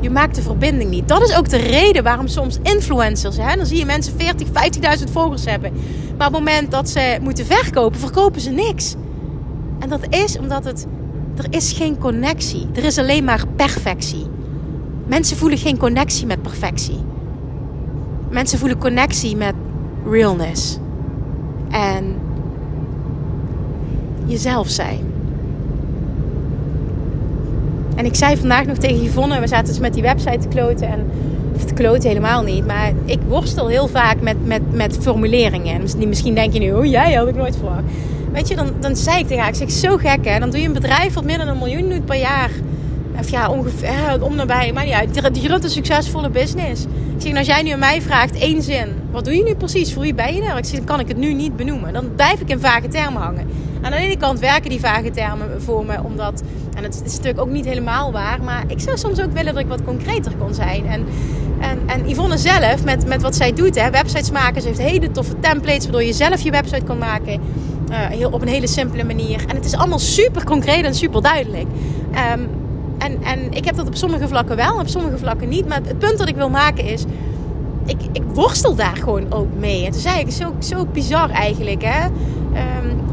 [0.00, 1.08] Je maakt de verbinding niet.
[1.08, 4.48] Dat is ook de reden waarom soms influencers, hè, dan zie je mensen 40,
[4.98, 5.72] 50.000 volgers hebben.
[6.18, 8.94] Maar op het moment dat ze moeten verkopen, verkopen ze niks.
[9.78, 10.86] En dat is omdat het,
[11.36, 12.66] er is geen connectie.
[12.74, 14.26] Er is alleen maar perfectie.
[15.06, 16.98] Mensen voelen geen connectie met perfectie.
[18.30, 19.54] Mensen voelen connectie met
[20.10, 20.78] realness.
[21.70, 22.16] En
[24.26, 25.17] jezelf zijn.
[27.98, 30.88] En ik zei vandaag nog tegen Yvonne, we zaten dus met die website te kloten.
[30.88, 31.10] En,
[31.54, 32.66] of te kloten helemaal niet.
[32.66, 35.74] Maar ik worstel heel vaak met, met, met formuleringen.
[35.74, 37.82] En misschien denk je nu, oh jij had ik nooit verwacht.
[38.32, 40.38] Weet je, dan, dan zei ik tegen haar, ik zeg zo gek hè.
[40.38, 42.50] Dan doe je een bedrijf wat meer dan een miljoen doet per jaar.
[43.18, 44.72] Of ja, ongeveer, om nabij.
[44.72, 45.00] Maar ja,
[45.32, 46.84] je runt een succesvolle business.
[47.16, 48.88] Ik zeg, als jij nu aan mij vraagt, één zin.
[49.10, 49.92] Wat doe je nu precies?
[49.92, 50.58] Voor wie ben je daar?
[50.58, 51.92] Ik zeg, dan kan ik het nu niet benoemen.
[51.92, 53.46] Dan blijf ik in vage termen hangen.
[53.82, 56.42] Aan de ene kant werken die vage termen voor me, omdat...
[56.76, 58.42] En het is natuurlijk ook niet helemaal waar.
[58.42, 60.86] Maar ik zou soms ook willen dat ik wat concreter kon zijn.
[60.86, 61.06] En,
[61.60, 64.62] en, en Yvonne zelf, met, met wat zij doet, hè, websites maken.
[64.62, 67.40] Ze heeft hele toffe templates, waardoor je zelf je website kan maken.
[67.90, 69.44] Uh, heel, op een hele simpele manier.
[69.48, 71.66] En het is allemaal super concreet en super duidelijk.
[72.34, 72.48] Um,
[72.98, 75.68] en, en ik heb dat op sommige vlakken wel, op sommige vlakken niet.
[75.68, 77.04] Maar het punt dat ik wil maken is,
[77.86, 79.90] ik, ik worstel daar gewoon ook mee.
[79.90, 82.08] Toen zei ik, zo, zo bizar eigenlijk, hè.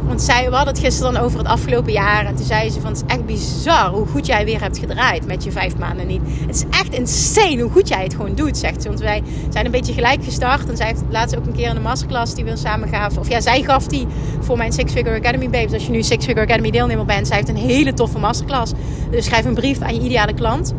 [0.07, 2.25] Want zij, we hadden het gisteren dan over het afgelopen jaar.
[2.25, 5.27] En toen zei ze van, het is echt bizar hoe goed jij weer hebt gedraaid
[5.27, 6.21] met je vijf maanden niet.
[6.45, 8.87] Het is echt insane hoe goed jij het gewoon doet, zegt ze.
[8.87, 10.69] Want wij zijn een beetje gelijk gestart.
[10.69, 13.19] En zij heeft laatst ook een keer in de masterclass die we samen gaven.
[13.19, 14.07] Of ja, zij gaf die
[14.39, 15.73] voor mijn Six Figure Academy Babes.
[15.73, 17.27] Als je nu Six Figure Academy deelnemer bent.
[17.27, 18.71] Zij heeft een hele toffe masterclass.
[19.11, 20.73] Dus schrijf een brief aan je ideale klant.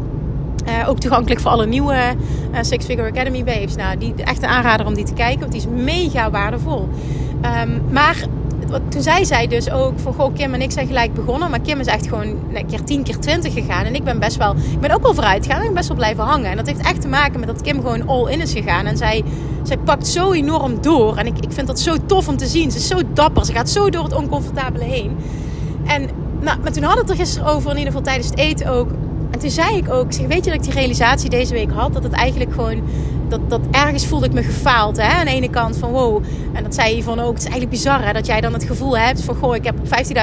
[0.69, 3.77] Uh, ook toegankelijk voor alle nieuwe uh, Six Figure Academy babes.
[3.77, 6.89] Nou, die, echt een aanrader om die te kijken, want die is mega waardevol.
[7.63, 8.17] Um, maar
[8.89, 11.51] toen zei zij dus ook van goh, Kim en ik zijn gelijk begonnen.
[11.51, 13.85] Maar Kim is echt gewoon een keer 10 keer 20 gegaan.
[13.85, 15.59] En ik ben best wel, ik ben ook wel vooruit gegaan.
[15.61, 16.51] En ik ben best wel blijven hangen.
[16.51, 18.87] En dat heeft echt te maken met dat Kim gewoon all in is gegaan.
[18.87, 19.25] En zij,
[19.63, 21.17] zij pakt zo enorm door.
[21.17, 22.71] En ik, ik vind dat zo tof om te zien.
[22.71, 23.45] Ze is zo dapper.
[23.45, 25.17] Ze gaat zo door het oncomfortabele heen.
[25.87, 26.09] En
[26.41, 28.69] nou, maar toen hadden we het er gisteren over, in ieder geval tijdens het eten
[28.69, 28.89] ook.
[29.31, 31.93] En toen zei ik ook, zeg, weet je dat ik die realisatie deze week had?
[31.93, 32.83] Dat het eigenlijk gewoon,
[33.29, 34.97] dat, dat ergens voelde ik me gefaald.
[34.97, 35.09] Hè?
[35.09, 36.25] Aan de ene kant van wow.
[36.57, 38.13] En dat zei van ook, het is eigenlijk bizar hè?
[38.13, 39.77] dat jij dan het gevoel hebt van goh, ik heb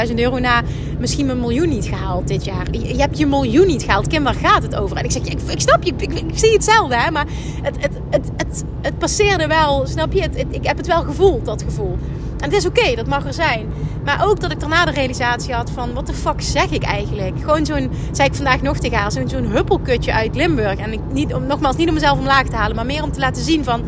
[0.07, 0.61] 15.000 euro na
[0.99, 2.67] misschien mijn miljoen niet gehaald dit jaar.
[2.71, 4.07] Je, hebt je miljoen niet gehaald.
[4.07, 4.97] Kim, waar gaat het over?
[4.97, 7.11] En ik zeg, ik, ik snap je, ik, ik, zie hetzelfde hè.
[7.11, 7.25] Maar
[7.61, 10.21] het, het, het, het, het passeerde wel, snap je?
[10.21, 11.97] Het, ik heb het wel gevoeld, dat gevoel.
[12.37, 13.67] En het is oké, dat mag er zijn.
[14.03, 15.93] Maar ook dat ik daarna de realisatie had van...
[15.93, 17.39] wat de fuck zeg ik eigenlijk?
[17.39, 19.11] Gewoon zo'n, zei ik vandaag nog tegen haar...
[19.11, 20.75] zo'n zo'n huppelkutje uit Limburg.
[20.79, 22.75] En ik, niet, om, nogmaals, niet om mezelf omlaag te halen...
[22.75, 23.83] maar meer om te laten zien van...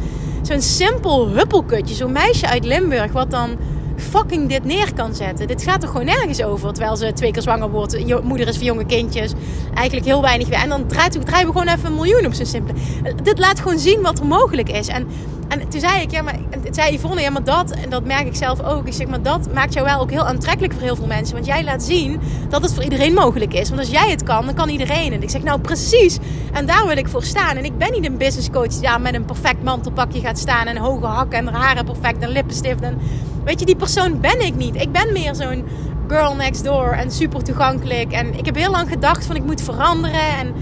[0.47, 1.95] zo'n simpel huppelkutje.
[1.95, 3.11] Zo'n meisje uit Limburg...
[3.11, 3.57] wat dan
[3.97, 5.47] fucking dit neer kan zetten.
[5.47, 6.73] Dit gaat er gewoon nergens over.
[6.73, 9.31] Terwijl ze twee keer zwanger wordt, moeder is voor jonge kindjes.
[9.73, 10.59] Eigenlijk heel weinig weer.
[10.59, 12.79] En dan draaien we gewoon even een miljoen op zijn simpele.
[13.23, 14.87] Dit laat gewoon zien wat er mogelijk is.
[14.87, 15.07] En
[15.47, 18.27] en toen zei ik, ja, maar toen zei Yvonne, ja, maar dat, en dat merk
[18.27, 18.87] ik zelf ook.
[18.87, 21.33] Ik zeg, maar dat maakt jou wel ook heel aantrekkelijk voor heel veel mensen.
[21.33, 23.69] Want jij laat zien dat het voor iedereen mogelijk is.
[23.69, 25.13] Want als jij het kan, dan kan iedereen.
[25.13, 26.17] En ik zeg, nou precies.
[26.53, 27.57] En daar wil ik voor staan.
[27.57, 30.67] En ik ben niet een business coach die ja, met een perfect mantelpakje gaat staan.
[30.67, 32.81] En hoge hakken en haren perfect en lippenstift.
[32.81, 32.97] En
[33.43, 34.75] weet je, die persoon ben ik niet.
[34.75, 35.65] Ik ben meer zo'n
[36.07, 38.11] girl next door en super toegankelijk.
[38.11, 40.37] En ik heb heel lang gedacht van ik moet veranderen.
[40.37, 40.53] En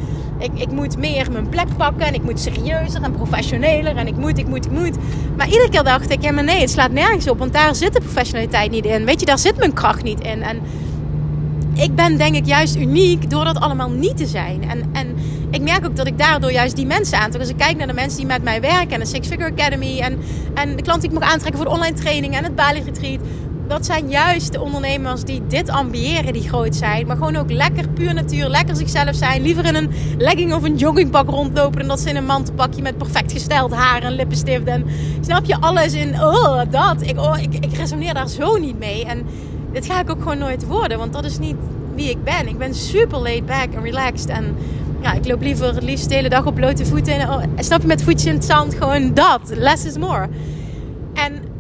[0.44, 4.18] ik, ik moet meer mijn plek pakken en ik moet serieuzer en professioneler en ik
[4.18, 4.98] moet, ik moet, ik moet.
[5.38, 7.94] Maar iedere keer dacht ik, ja maar nee, het slaat nergens op, want daar zit
[7.94, 9.06] de professionaliteit niet in.
[9.06, 10.44] Weet je, daar zit mijn kracht niet in.
[10.44, 10.62] En
[11.74, 14.70] ik ben denk ik juist uniek door dat allemaal niet te zijn.
[14.70, 15.16] En, en
[15.50, 17.42] ik merk ook dat ik daardoor juist die mensen aantrek.
[17.42, 20.00] Als ik kijk naar de mensen die met mij werken en de Six Figure Academy
[20.00, 20.20] en,
[20.54, 23.20] en de klanten die ik mag aantrekken voor de online training en het Bali Retreat
[23.68, 27.08] dat zijn juist de ondernemers die dit ambiëren, die groot zijn.
[27.08, 29.42] Maar gewoon ook lekker puur natuur, lekker zichzelf zijn.
[29.42, 32.98] Liever in een legging of een joggingpak rondlopen dan dat ze in een mantelpakje met
[32.98, 34.66] perfect gesteld haar en lippenstift.
[34.66, 34.86] En
[35.22, 37.02] snap je alles in, oh dat.
[37.02, 39.06] Ik, oh, ik, ik resoneer daar zo niet mee.
[39.06, 39.26] En
[39.72, 41.56] dit ga ik ook gewoon nooit worden, want dat is niet
[41.96, 42.48] wie ik ben.
[42.48, 44.56] Ik ben super laid back en relaxed en
[45.02, 47.20] ja, ik loop liever het liefst de hele dag op blote voeten.
[47.20, 48.76] En, oh, snap je, met voetjes in het zand.
[48.76, 49.42] Gewoon dat.
[49.56, 50.28] Less is more.
[51.14, 51.53] En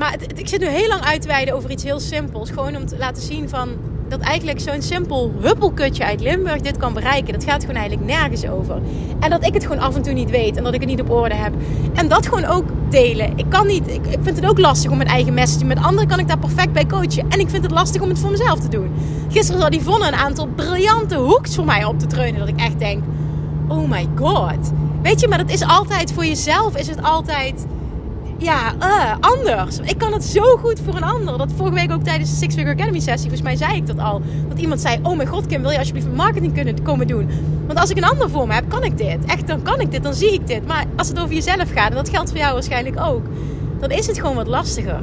[0.00, 2.50] maar ik zit nu heel lang uit te wijden over iets heel simpels.
[2.50, 3.68] Gewoon om te laten zien van
[4.08, 7.32] dat eigenlijk zo'n simpel huppelkutje uit Limburg dit kan bereiken.
[7.32, 8.80] Dat gaat gewoon eigenlijk nergens over.
[9.20, 11.00] En dat ik het gewoon af en toe niet weet en dat ik het niet
[11.00, 11.52] op orde heb.
[11.94, 13.38] En dat gewoon ook delen.
[13.38, 15.64] Ik kan niet, ik, ik vind het ook lastig om mijn eigen message.
[15.64, 17.24] Met anderen kan ik daar perfect bij coachen.
[17.28, 18.90] En ik vind het lastig om het voor mezelf te doen.
[19.28, 22.38] Gisteren zat Yvonne een aantal briljante hoeks voor mij op te treunen.
[22.38, 23.02] Dat ik echt denk,
[23.68, 24.72] oh my god.
[25.02, 27.66] Weet je, maar dat is altijd voor jezelf, is het altijd
[28.40, 29.78] ja, uh, anders.
[29.78, 31.38] Ik kan het zo goed voor een ander.
[31.38, 33.98] Dat vorige week ook tijdens de Six Figure Academy sessie, volgens mij zei ik dat
[33.98, 34.22] al.
[34.48, 37.28] Dat iemand zei, oh mijn god Kim, wil je alsjeblieft marketing kunnen komen doen?
[37.66, 39.24] Want als ik een ander voor me heb, kan ik dit.
[39.26, 40.66] Echt, dan kan ik dit, dan zie ik dit.
[40.66, 43.22] Maar als het over jezelf gaat, en dat geldt voor jou waarschijnlijk ook,
[43.80, 45.00] dan is het gewoon wat lastiger.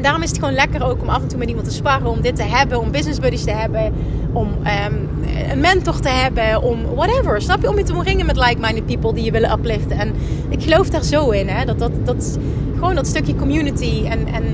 [0.00, 2.20] Daarom is het gewoon lekker ook om af en toe met iemand te sparren, om
[2.20, 3.92] dit te hebben, om business buddies te hebben,
[4.32, 5.08] om um,
[5.50, 7.42] een mentor te hebben, om whatever.
[7.42, 7.68] Snap je?
[7.68, 9.98] Om je te omringen met like-minded people die je willen upliften.
[9.98, 10.14] En
[10.48, 11.64] ik geloof daar zo in, hè?
[11.64, 12.38] Dat, dat, dat
[12.74, 14.44] gewoon dat stukje community en, en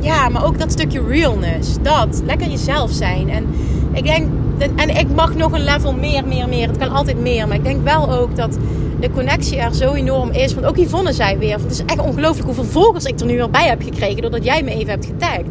[0.00, 1.76] ja, maar ook dat stukje realness.
[1.82, 3.30] Dat, lekker jezelf zijn.
[3.30, 3.46] En
[3.92, 4.28] ik denk,
[4.76, 6.68] en ik mag nog een level meer, meer, meer.
[6.68, 8.58] Het kan altijd meer, maar ik denk wel ook dat
[9.00, 10.54] de connectie er zo enorm is.
[10.54, 13.50] Want ook Yvonne zei weer, het is echt ongelooflijk hoeveel volgers ik er nu weer
[13.50, 15.44] bij heb gekregen doordat jij me even hebt getagd.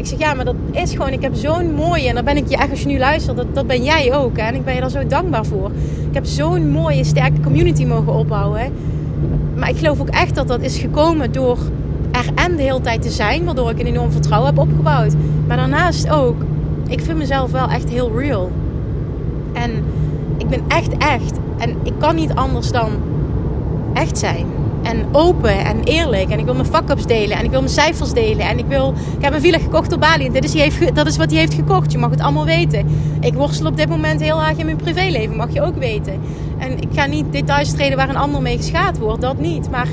[0.00, 2.48] Ik zeg, ja, maar dat is gewoon, ik heb zo'n mooie, en dan ben ik
[2.48, 4.36] je echt als je nu luistert, dat, dat ben jij ook.
[4.36, 4.42] Hè?
[4.42, 5.70] En ik ben je daar zo dankbaar voor.
[6.08, 8.72] Ik heb zo'n mooie, sterke community mogen opbouwen.
[9.56, 11.58] Maar ik geloof ook echt dat dat is gekomen door
[12.10, 15.14] er en de hele tijd te zijn, waardoor ik een enorm vertrouwen heb opgebouwd.
[15.46, 16.44] Maar daarnaast ook,
[16.88, 18.50] ik vind mezelf wel echt heel real.
[19.52, 19.70] En
[20.36, 21.38] ik ben echt echt.
[21.58, 22.90] En ik kan niet anders dan
[23.92, 24.46] echt zijn
[24.82, 26.30] en open en eerlijk.
[26.30, 27.36] En ik wil mijn fuck-ups delen.
[27.36, 28.48] En ik wil mijn cijfers delen.
[28.48, 28.94] En ik wil...
[29.18, 30.26] Ik heb een villa gekocht op Bali.
[30.26, 31.92] En dit is, heeft, dat is wat hij heeft gekocht.
[31.92, 32.86] Je mag het allemaal weten.
[33.20, 35.36] Ik worstel op dit moment heel erg in mijn privéleven.
[35.36, 36.20] Mag je ook weten.
[36.58, 39.20] En ik ga niet details treden waar een ander mee geschaad wordt.
[39.20, 39.70] Dat niet.
[39.70, 39.88] Maar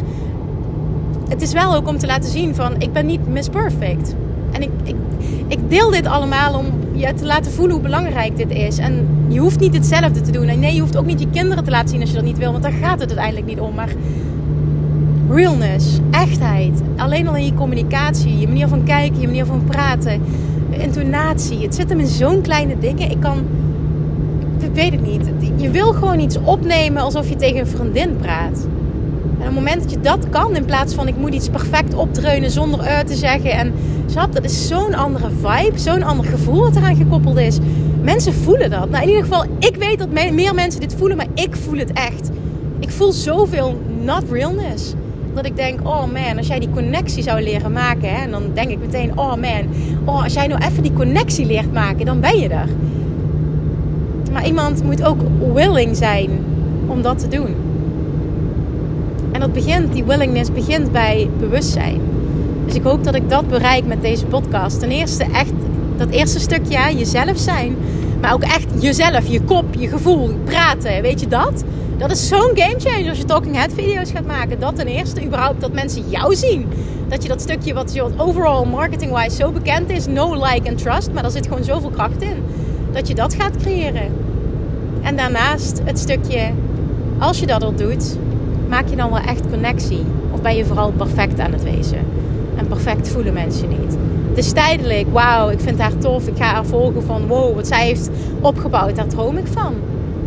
[1.29, 2.75] het is wel ook om te laten zien van...
[2.77, 4.15] Ik ben niet Miss Perfect.
[4.51, 4.95] En ik, ik,
[5.47, 8.77] ik deel dit allemaal om je te laten voelen hoe belangrijk dit is.
[8.77, 10.47] En je hoeft niet hetzelfde te doen.
[10.47, 12.37] En nee, je hoeft ook niet je kinderen te laten zien als je dat niet
[12.37, 12.51] wil.
[12.51, 13.75] Want daar gaat het uiteindelijk niet om.
[13.75, 13.89] Maar
[15.29, 16.81] realness, echtheid.
[16.95, 20.21] Alleen al in je communicatie, je manier van kijken, je manier van praten,
[20.69, 21.61] intonatie.
[21.61, 23.11] Het zit hem in zo'n kleine dingen.
[23.11, 23.45] Ik kan,
[24.59, 25.31] ik weet het niet.
[25.55, 28.67] Je wil gewoon iets opnemen alsof je tegen een vriendin praat.
[29.39, 31.93] En op het moment dat je dat kan, in plaats van ik moet iets perfect
[31.93, 33.51] opdreunen zonder uit te zeggen.
[33.51, 33.73] En
[34.05, 37.57] snap, dat is zo'n andere vibe, zo'n ander gevoel wat eraan gekoppeld is.
[38.01, 38.89] Mensen voelen dat.
[38.89, 41.93] Nou, in ieder geval, ik weet dat meer mensen dit voelen, maar ik voel het
[41.93, 42.29] echt.
[42.79, 44.93] Ik voel zoveel not realness
[45.37, 48.43] dat ik denk, oh man, als jij die connectie zou leren maken, hè, en dan
[48.53, 49.63] denk ik meteen, oh man,
[50.05, 52.67] oh, als jij nou even die connectie leert maken, dan ben je er.
[54.31, 55.19] Maar iemand moet ook
[55.53, 56.29] willing zijn
[56.87, 57.55] om dat te doen.
[59.31, 62.01] En dat begint, die willingness begint bij bewustzijn.
[62.65, 64.79] Dus ik hoop dat ik dat bereik met deze podcast.
[64.79, 65.53] Ten eerste echt
[65.97, 67.75] dat eerste stukje, jezelf zijn.
[68.21, 71.63] Maar ook echt jezelf, je kop, je gevoel, praten, weet je dat?
[71.97, 74.59] Dat is zo'n game changer als je talking head video's gaat maken.
[74.59, 76.65] Dat ten eerste, überhaupt dat mensen jou zien.
[77.07, 81.11] Dat je dat stukje wat je overall marketing-wise zo bekend is, no like and trust,
[81.13, 82.43] maar daar zit gewoon zoveel kracht in.
[82.91, 84.11] Dat je dat gaat creëren.
[85.01, 86.51] En daarnaast het stukje,
[87.17, 88.17] als je dat al doet,
[88.69, 90.03] maak je dan wel echt connectie?
[90.31, 91.99] Of ben je vooral perfect aan het wezen?
[92.55, 93.97] En perfect voelen mensen niet.
[94.37, 97.67] Het is tijdelijk, wauw, ik vind haar tof, ik ga haar volgen van wow, wat
[97.67, 98.09] zij heeft
[98.41, 99.73] opgebouwd, daar droom ik van.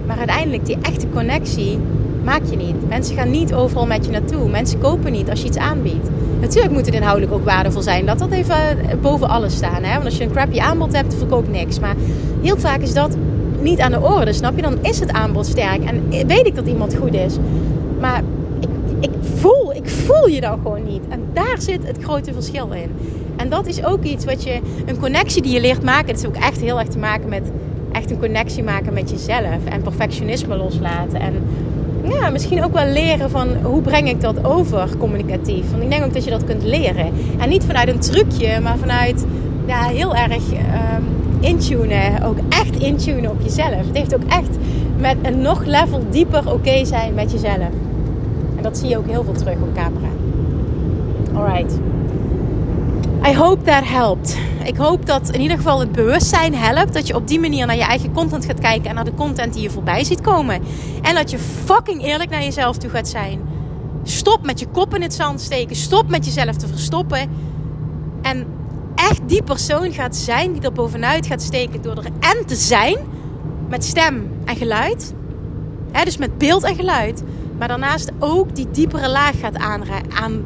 [0.06, 1.78] Maar uiteindelijk, die echte connectie
[2.24, 2.88] maak je niet.
[2.88, 4.48] Mensen gaan niet overal met je naartoe.
[4.48, 6.08] Mensen kopen niet als je iets aanbiedt.
[6.40, 8.06] Natuurlijk moet het inhoudelijk ook waardevol zijn.
[8.06, 8.58] Dat dat even
[9.00, 9.82] boven alles staan.
[9.82, 9.92] Hè?
[9.92, 11.78] Want als je een crappy aanbod hebt, verkoopt niks.
[11.78, 11.94] Maar
[12.42, 13.16] heel vaak is dat
[13.60, 14.62] niet aan de orde, snap je?
[14.62, 15.84] Dan is het aanbod sterk.
[15.84, 17.36] En weet ik dat iemand goed is.
[18.00, 18.22] Maar
[18.60, 18.68] ik,
[19.00, 21.02] ik, voel, ik voel je dan gewoon niet.
[21.08, 22.90] En daar zit het grote verschil in.
[23.40, 26.06] En dat is ook iets wat je, een connectie die je leert maken.
[26.06, 27.50] Dat is ook echt heel erg te maken met
[27.92, 31.20] echt een connectie maken met jezelf en perfectionisme loslaten.
[31.20, 31.34] En
[32.08, 35.70] ja, misschien ook wel leren van hoe breng ik dat over communicatief.
[35.70, 37.12] Want ik denk ook dat je dat kunt leren.
[37.38, 39.26] En niet vanuit een trucje, maar vanuit
[39.66, 41.04] ja, heel erg um,
[41.40, 42.22] intunen.
[42.22, 43.86] Ook echt intunen op jezelf.
[43.86, 44.56] Het heeft ook echt
[44.98, 47.70] met een nog level dieper oké zijn met jezelf.
[48.56, 50.08] En dat zie je ook heel veel terug op camera.
[51.34, 51.89] Alright.
[53.26, 54.38] I hope that helped.
[54.64, 56.92] Ik hoop dat in ieder geval het bewustzijn helpt.
[56.92, 58.88] Dat je op die manier naar je eigen content gaat kijken.
[58.88, 60.62] En naar de content die je voorbij ziet komen.
[61.02, 63.40] En dat je fucking eerlijk naar jezelf toe gaat zijn.
[64.02, 65.76] Stop met je kop in het zand steken.
[65.76, 67.30] Stop met jezelf te verstoppen.
[68.22, 68.46] En
[68.94, 71.82] echt die persoon gaat zijn die er bovenuit gaat steken.
[71.82, 72.96] Door er en te zijn.
[73.68, 75.14] Met stem en geluid.
[76.04, 77.22] dus met beeld en geluid.
[77.58, 80.44] Maar daarnaast ook die diepere laag gaat aan, aan,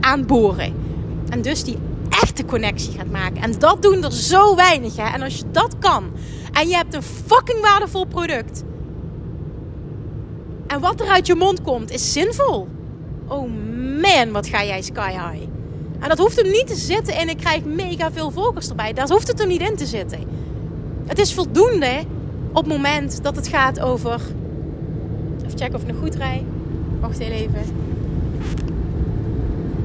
[0.00, 0.74] aanboren.
[1.28, 1.78] En dus die
[2.22, 3.42] echte connectie gaat maken.
[3.42, 4.96] En dat doen er zo weinig.
[4.96, 5.14] Hè?
[5.14, 6.10] En als je dat kan
[6.52, 8.62] en je hebt een fucking waardevol product.
[10.66, 12.68] En wat er uit je mond komt is zinvol.
[13.26, 13.50] Oh
[14.00, 15.48] man, wat ga jij sky high.
[15.98, 18.92] En dat hoeft er niet te zitten en ik krijg mega veel volgers erbij.
[18.92, 20.20] Daar hoeft het er niet in te zitten.
[21.06, 22.04] Het is voldoende
[22.48, 24.20] op het moment dat het gaat over.
[25.44, 26.44] Even checken of ik nog goed rij.
[27.00, 27.85] Wacht heel even.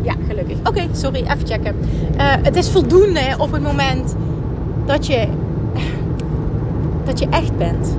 [0.02, 0.58] Ja, gelukkig.
[0.64, 1.76] Oké, sorry, even checken.
[2.16, 4.16] Uh, het is voldoende op het moment
[4.86, 5.28] dat je,
[7.06, 7.97] dat je echt bent.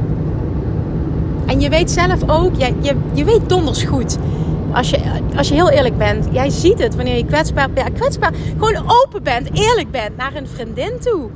[1.46, 4.18] En je weet zelf ook, je, je, je weet donders goed.
[4.72, 4.98] Als je,
[5.36, 9.22] als je heel eerlijk bent, jij ziet het wanneer je kwetsbaar, ja, kwetsbaar, gewoon open
[9.22, 11.28] bent, eerlijk bent naar een vriendin toe.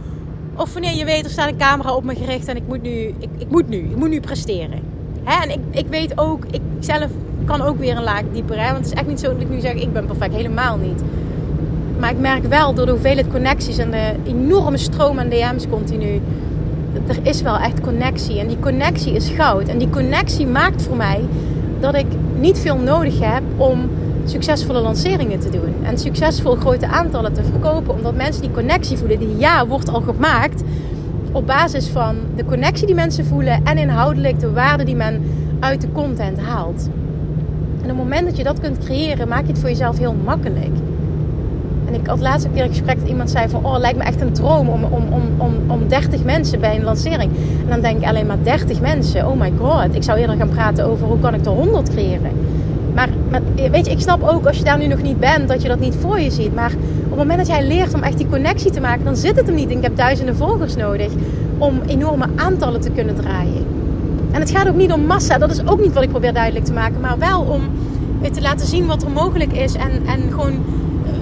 [0.56, 3.14] Of wanneer je weet, er staat een camera op me gericht en ik moet nu,
[3.18, 4.80] ik, ik moet nu, ik moet nu presteren.
[5.24, 5.42] Hè?
[5.42, 7.10] En ik, ik weet ook, ik zelf
[7.46, 8.60] kan ook weer een laag dieper.
[8.60, 8.72] Hè?
[8.72, 10.34] Want het is echt niet zo dat ik nu zeg, ik ben perfect.
[10.34, 11.02] Helemaal niet.
[11.98, 16.20] Maar ik merk wel door de hoeveelheid connecties en de enorme stroom aan DM's continu.
[17.06, 18.38] Er is wel echt connectie.
[18.38, 19.68] En die connectie is goud.
[19.68, 21.20] En die connectie maakt voor mij
[21.80, 22.06] dat ik
[22.38, 23.90] niet veel nodig heb om
[24.24, 25.74] succesvolle lanceringen te doen.
[25.82, 27.94] En succesvol grote aantallen te verkopen.
[27.94, 29.18] Omdat mensen die connectie voelen.
[29.18, 30.62] Die ja wordt al gemaakt
[31.32, 33.64] op basis van de connectie die mensen voelen.
[33.64, 35.22] En inhoudelijk de waarde die men
[35.60, 36.88] uit de content haalt.
[37.82, 40.14] En op het moment dat je dat kunt creëren, maak je het voor jezelf heel
[40.24, 40.74] makkelijk.
[41.86, 43.64] En ik had laatst een keer gesprek dat iemand zei van...
[43.64, 46.84] Oh, lijkt me echt een droom om, om, om, om, om 30 mensen bij een
[46.84, 47.30] lancering.
[47.62, 49.26] En dan denk ik alleen maar 30 mensen.
[49.26, 49.94] Oh my god.
[49.94, 52.30] Ik zou eerder gaan praten over hoe kan ik er 100 creëren.
[52.94, 55.48] Maar, maar weet je, ik snap ook als je daar nu nog niet bent...
[55.48, 56.54] dat je dat niet voor je ziet.
[56.54, 56.72] Maar
[57.04, 59.04] op het moment dat jij leert om echt die connectie te maken...
[59.04, 61.12] dan zit het hem niet ik heb duizenden volgers nodig...
[61.58, 63.64] om enorme aantallen te kunnen draaien.
[64.32, 66.64] En het gaat ook niet om massa, dat is ook niet wat ik probeer duidelijk
[66.64, 67.00] te maken.
[67.00, 67.62] Maar wel om
[68.32, 69.74] te laten zien wat er mogelijk is.
[69.74, 70.64] En, en gewoon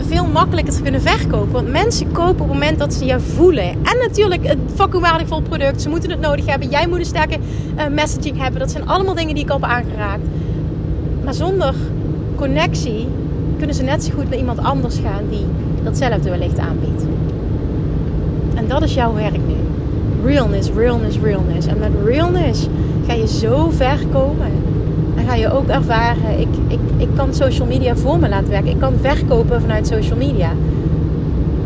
[0.07, 1.53] veel makkelijker te kunnen verkopen.
[1.53, 3.69] Want mensen kopen op het moment dat ze je voelen.
[3.69, 5.83] En natuurlijk een fucking waardevol product.
[5.83, 6.69] Ze moeten het nodig hebben.
[6.69, 7.39] Jij moet een sterke
[7.77, 8.61] uh, messaging hebben.
[8.61, 10.23] Dat zijn allemaal dingen die ik al heb aangeraakt.
[11.25, 11.75] Maar zonder
[12.37, 13.07] connectie
[13.57, 15.45] kunnen ze net zo goed naar iemand anders gaan die
[15.83, 17.03] datzelfde wellicht aanbiedt.
[18.55, 19.55] En dat is jouw werk nu.
[20.25, 21.67] Realness, realness, realness.
[21.67, 22.67] En met realness
[23.07, 24.53] ga je zo ver komen.
[25.17, 28.71] En ga je ook ervaren, ik, ik, ik kan social media voor me laten werken.
[28.71, 30.53] Ik kan verkopen vanuit social media.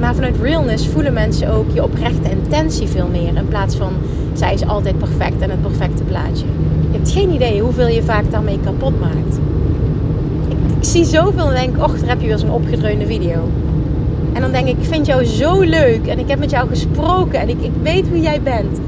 [0.00, 3.36] Maar vanuit realness voelen mensen ook je oprechte intentie veel meer.
[3.36, 3.92] In plaats van,
[4.32, 6.44] zij is altijd perfect en het perfecte plaatje.
[6.90, 9.38] Je hebt geen idee hoeveel je vaak daarmee kapot maakt.
[10.48, 13.48] Ik, ik zie zoveel en denk, och, daar heb je weer zo'n opgedreunde video.
[14.32, 16.06] En dan denk ik, ik vind jou zo leuk.
[16.06, 17.40] En ik heb met jou gesproken.
[17.40, 18.80] En ik, ik weet wie jij bent.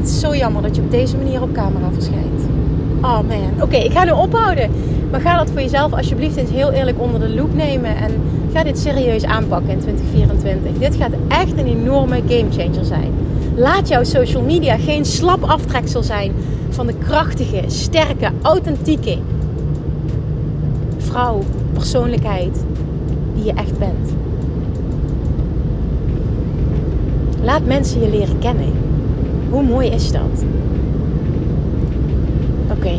[0.00, 2.42] Het is zo jammer dat je op deze manier op camera verschijnt.
[3.02, 3.62] Oh man.
[3.62, 4.70] Oké, ik ga nu ophouden.
[5.10, 7.96] Maar ga dat voor jezelf alsjeblieft eens heel eerlijk onder de loep nemen.
[7.96, 8.10] En
[8.52, 10.78] ga dit serieus aanpakken in 2024.
[10.78, 13.12] Dit gaat echt een enorme gamechanger zijn.
[13.56, 16.32] Laat jouw social media geen slap aftreksel zijn
[16.68, 19.18] van de krachtige, sterke, authentieke
[20.98, 21.42] vrouw,
[21.72, 22.64] persoonlijkheid
[23.34, 24.12] die je echt bent.
[27.42, 28.89] Laat mensen je leren kennen.
[29.50, 30.44] Hoe mooi is dat?
[32.70, 32.98] Oké.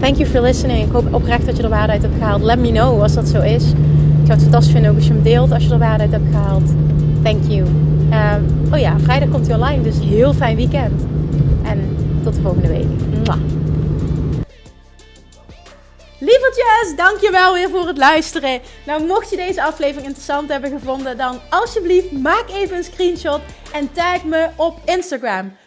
[0.00, 0.86] Thank you for listening.
[0.86, 2.42] Ik hoop oprecht dat je er waarde uit hebt gehaald.
[2.42, 3.64] Let me know als dat zo is.
[3.64, 6.12] Ik zou het fantastisch vinden ook als je hem deelt als je er waarde uit
[6.12, 6.70] hebt gehaald.
[7.22, 7.60] Thank you.
[7.60, 11.02] Um, oh ja, vrijdag komt hij online, dus heel fijn weekend.
[11.62, 12.86] En tot de volgende week.
[13.24, 13.38] Mwah.
[16.18, 18.60] Lievertjes, dankjewel weer voor het luisteren.
[18.86, 23.40] Nou, mocht je deze aflevering interessant hebben gevonden, dan alsjeblieft maak even een screenshot
[23.72, 25.52] en tag me op Instagram.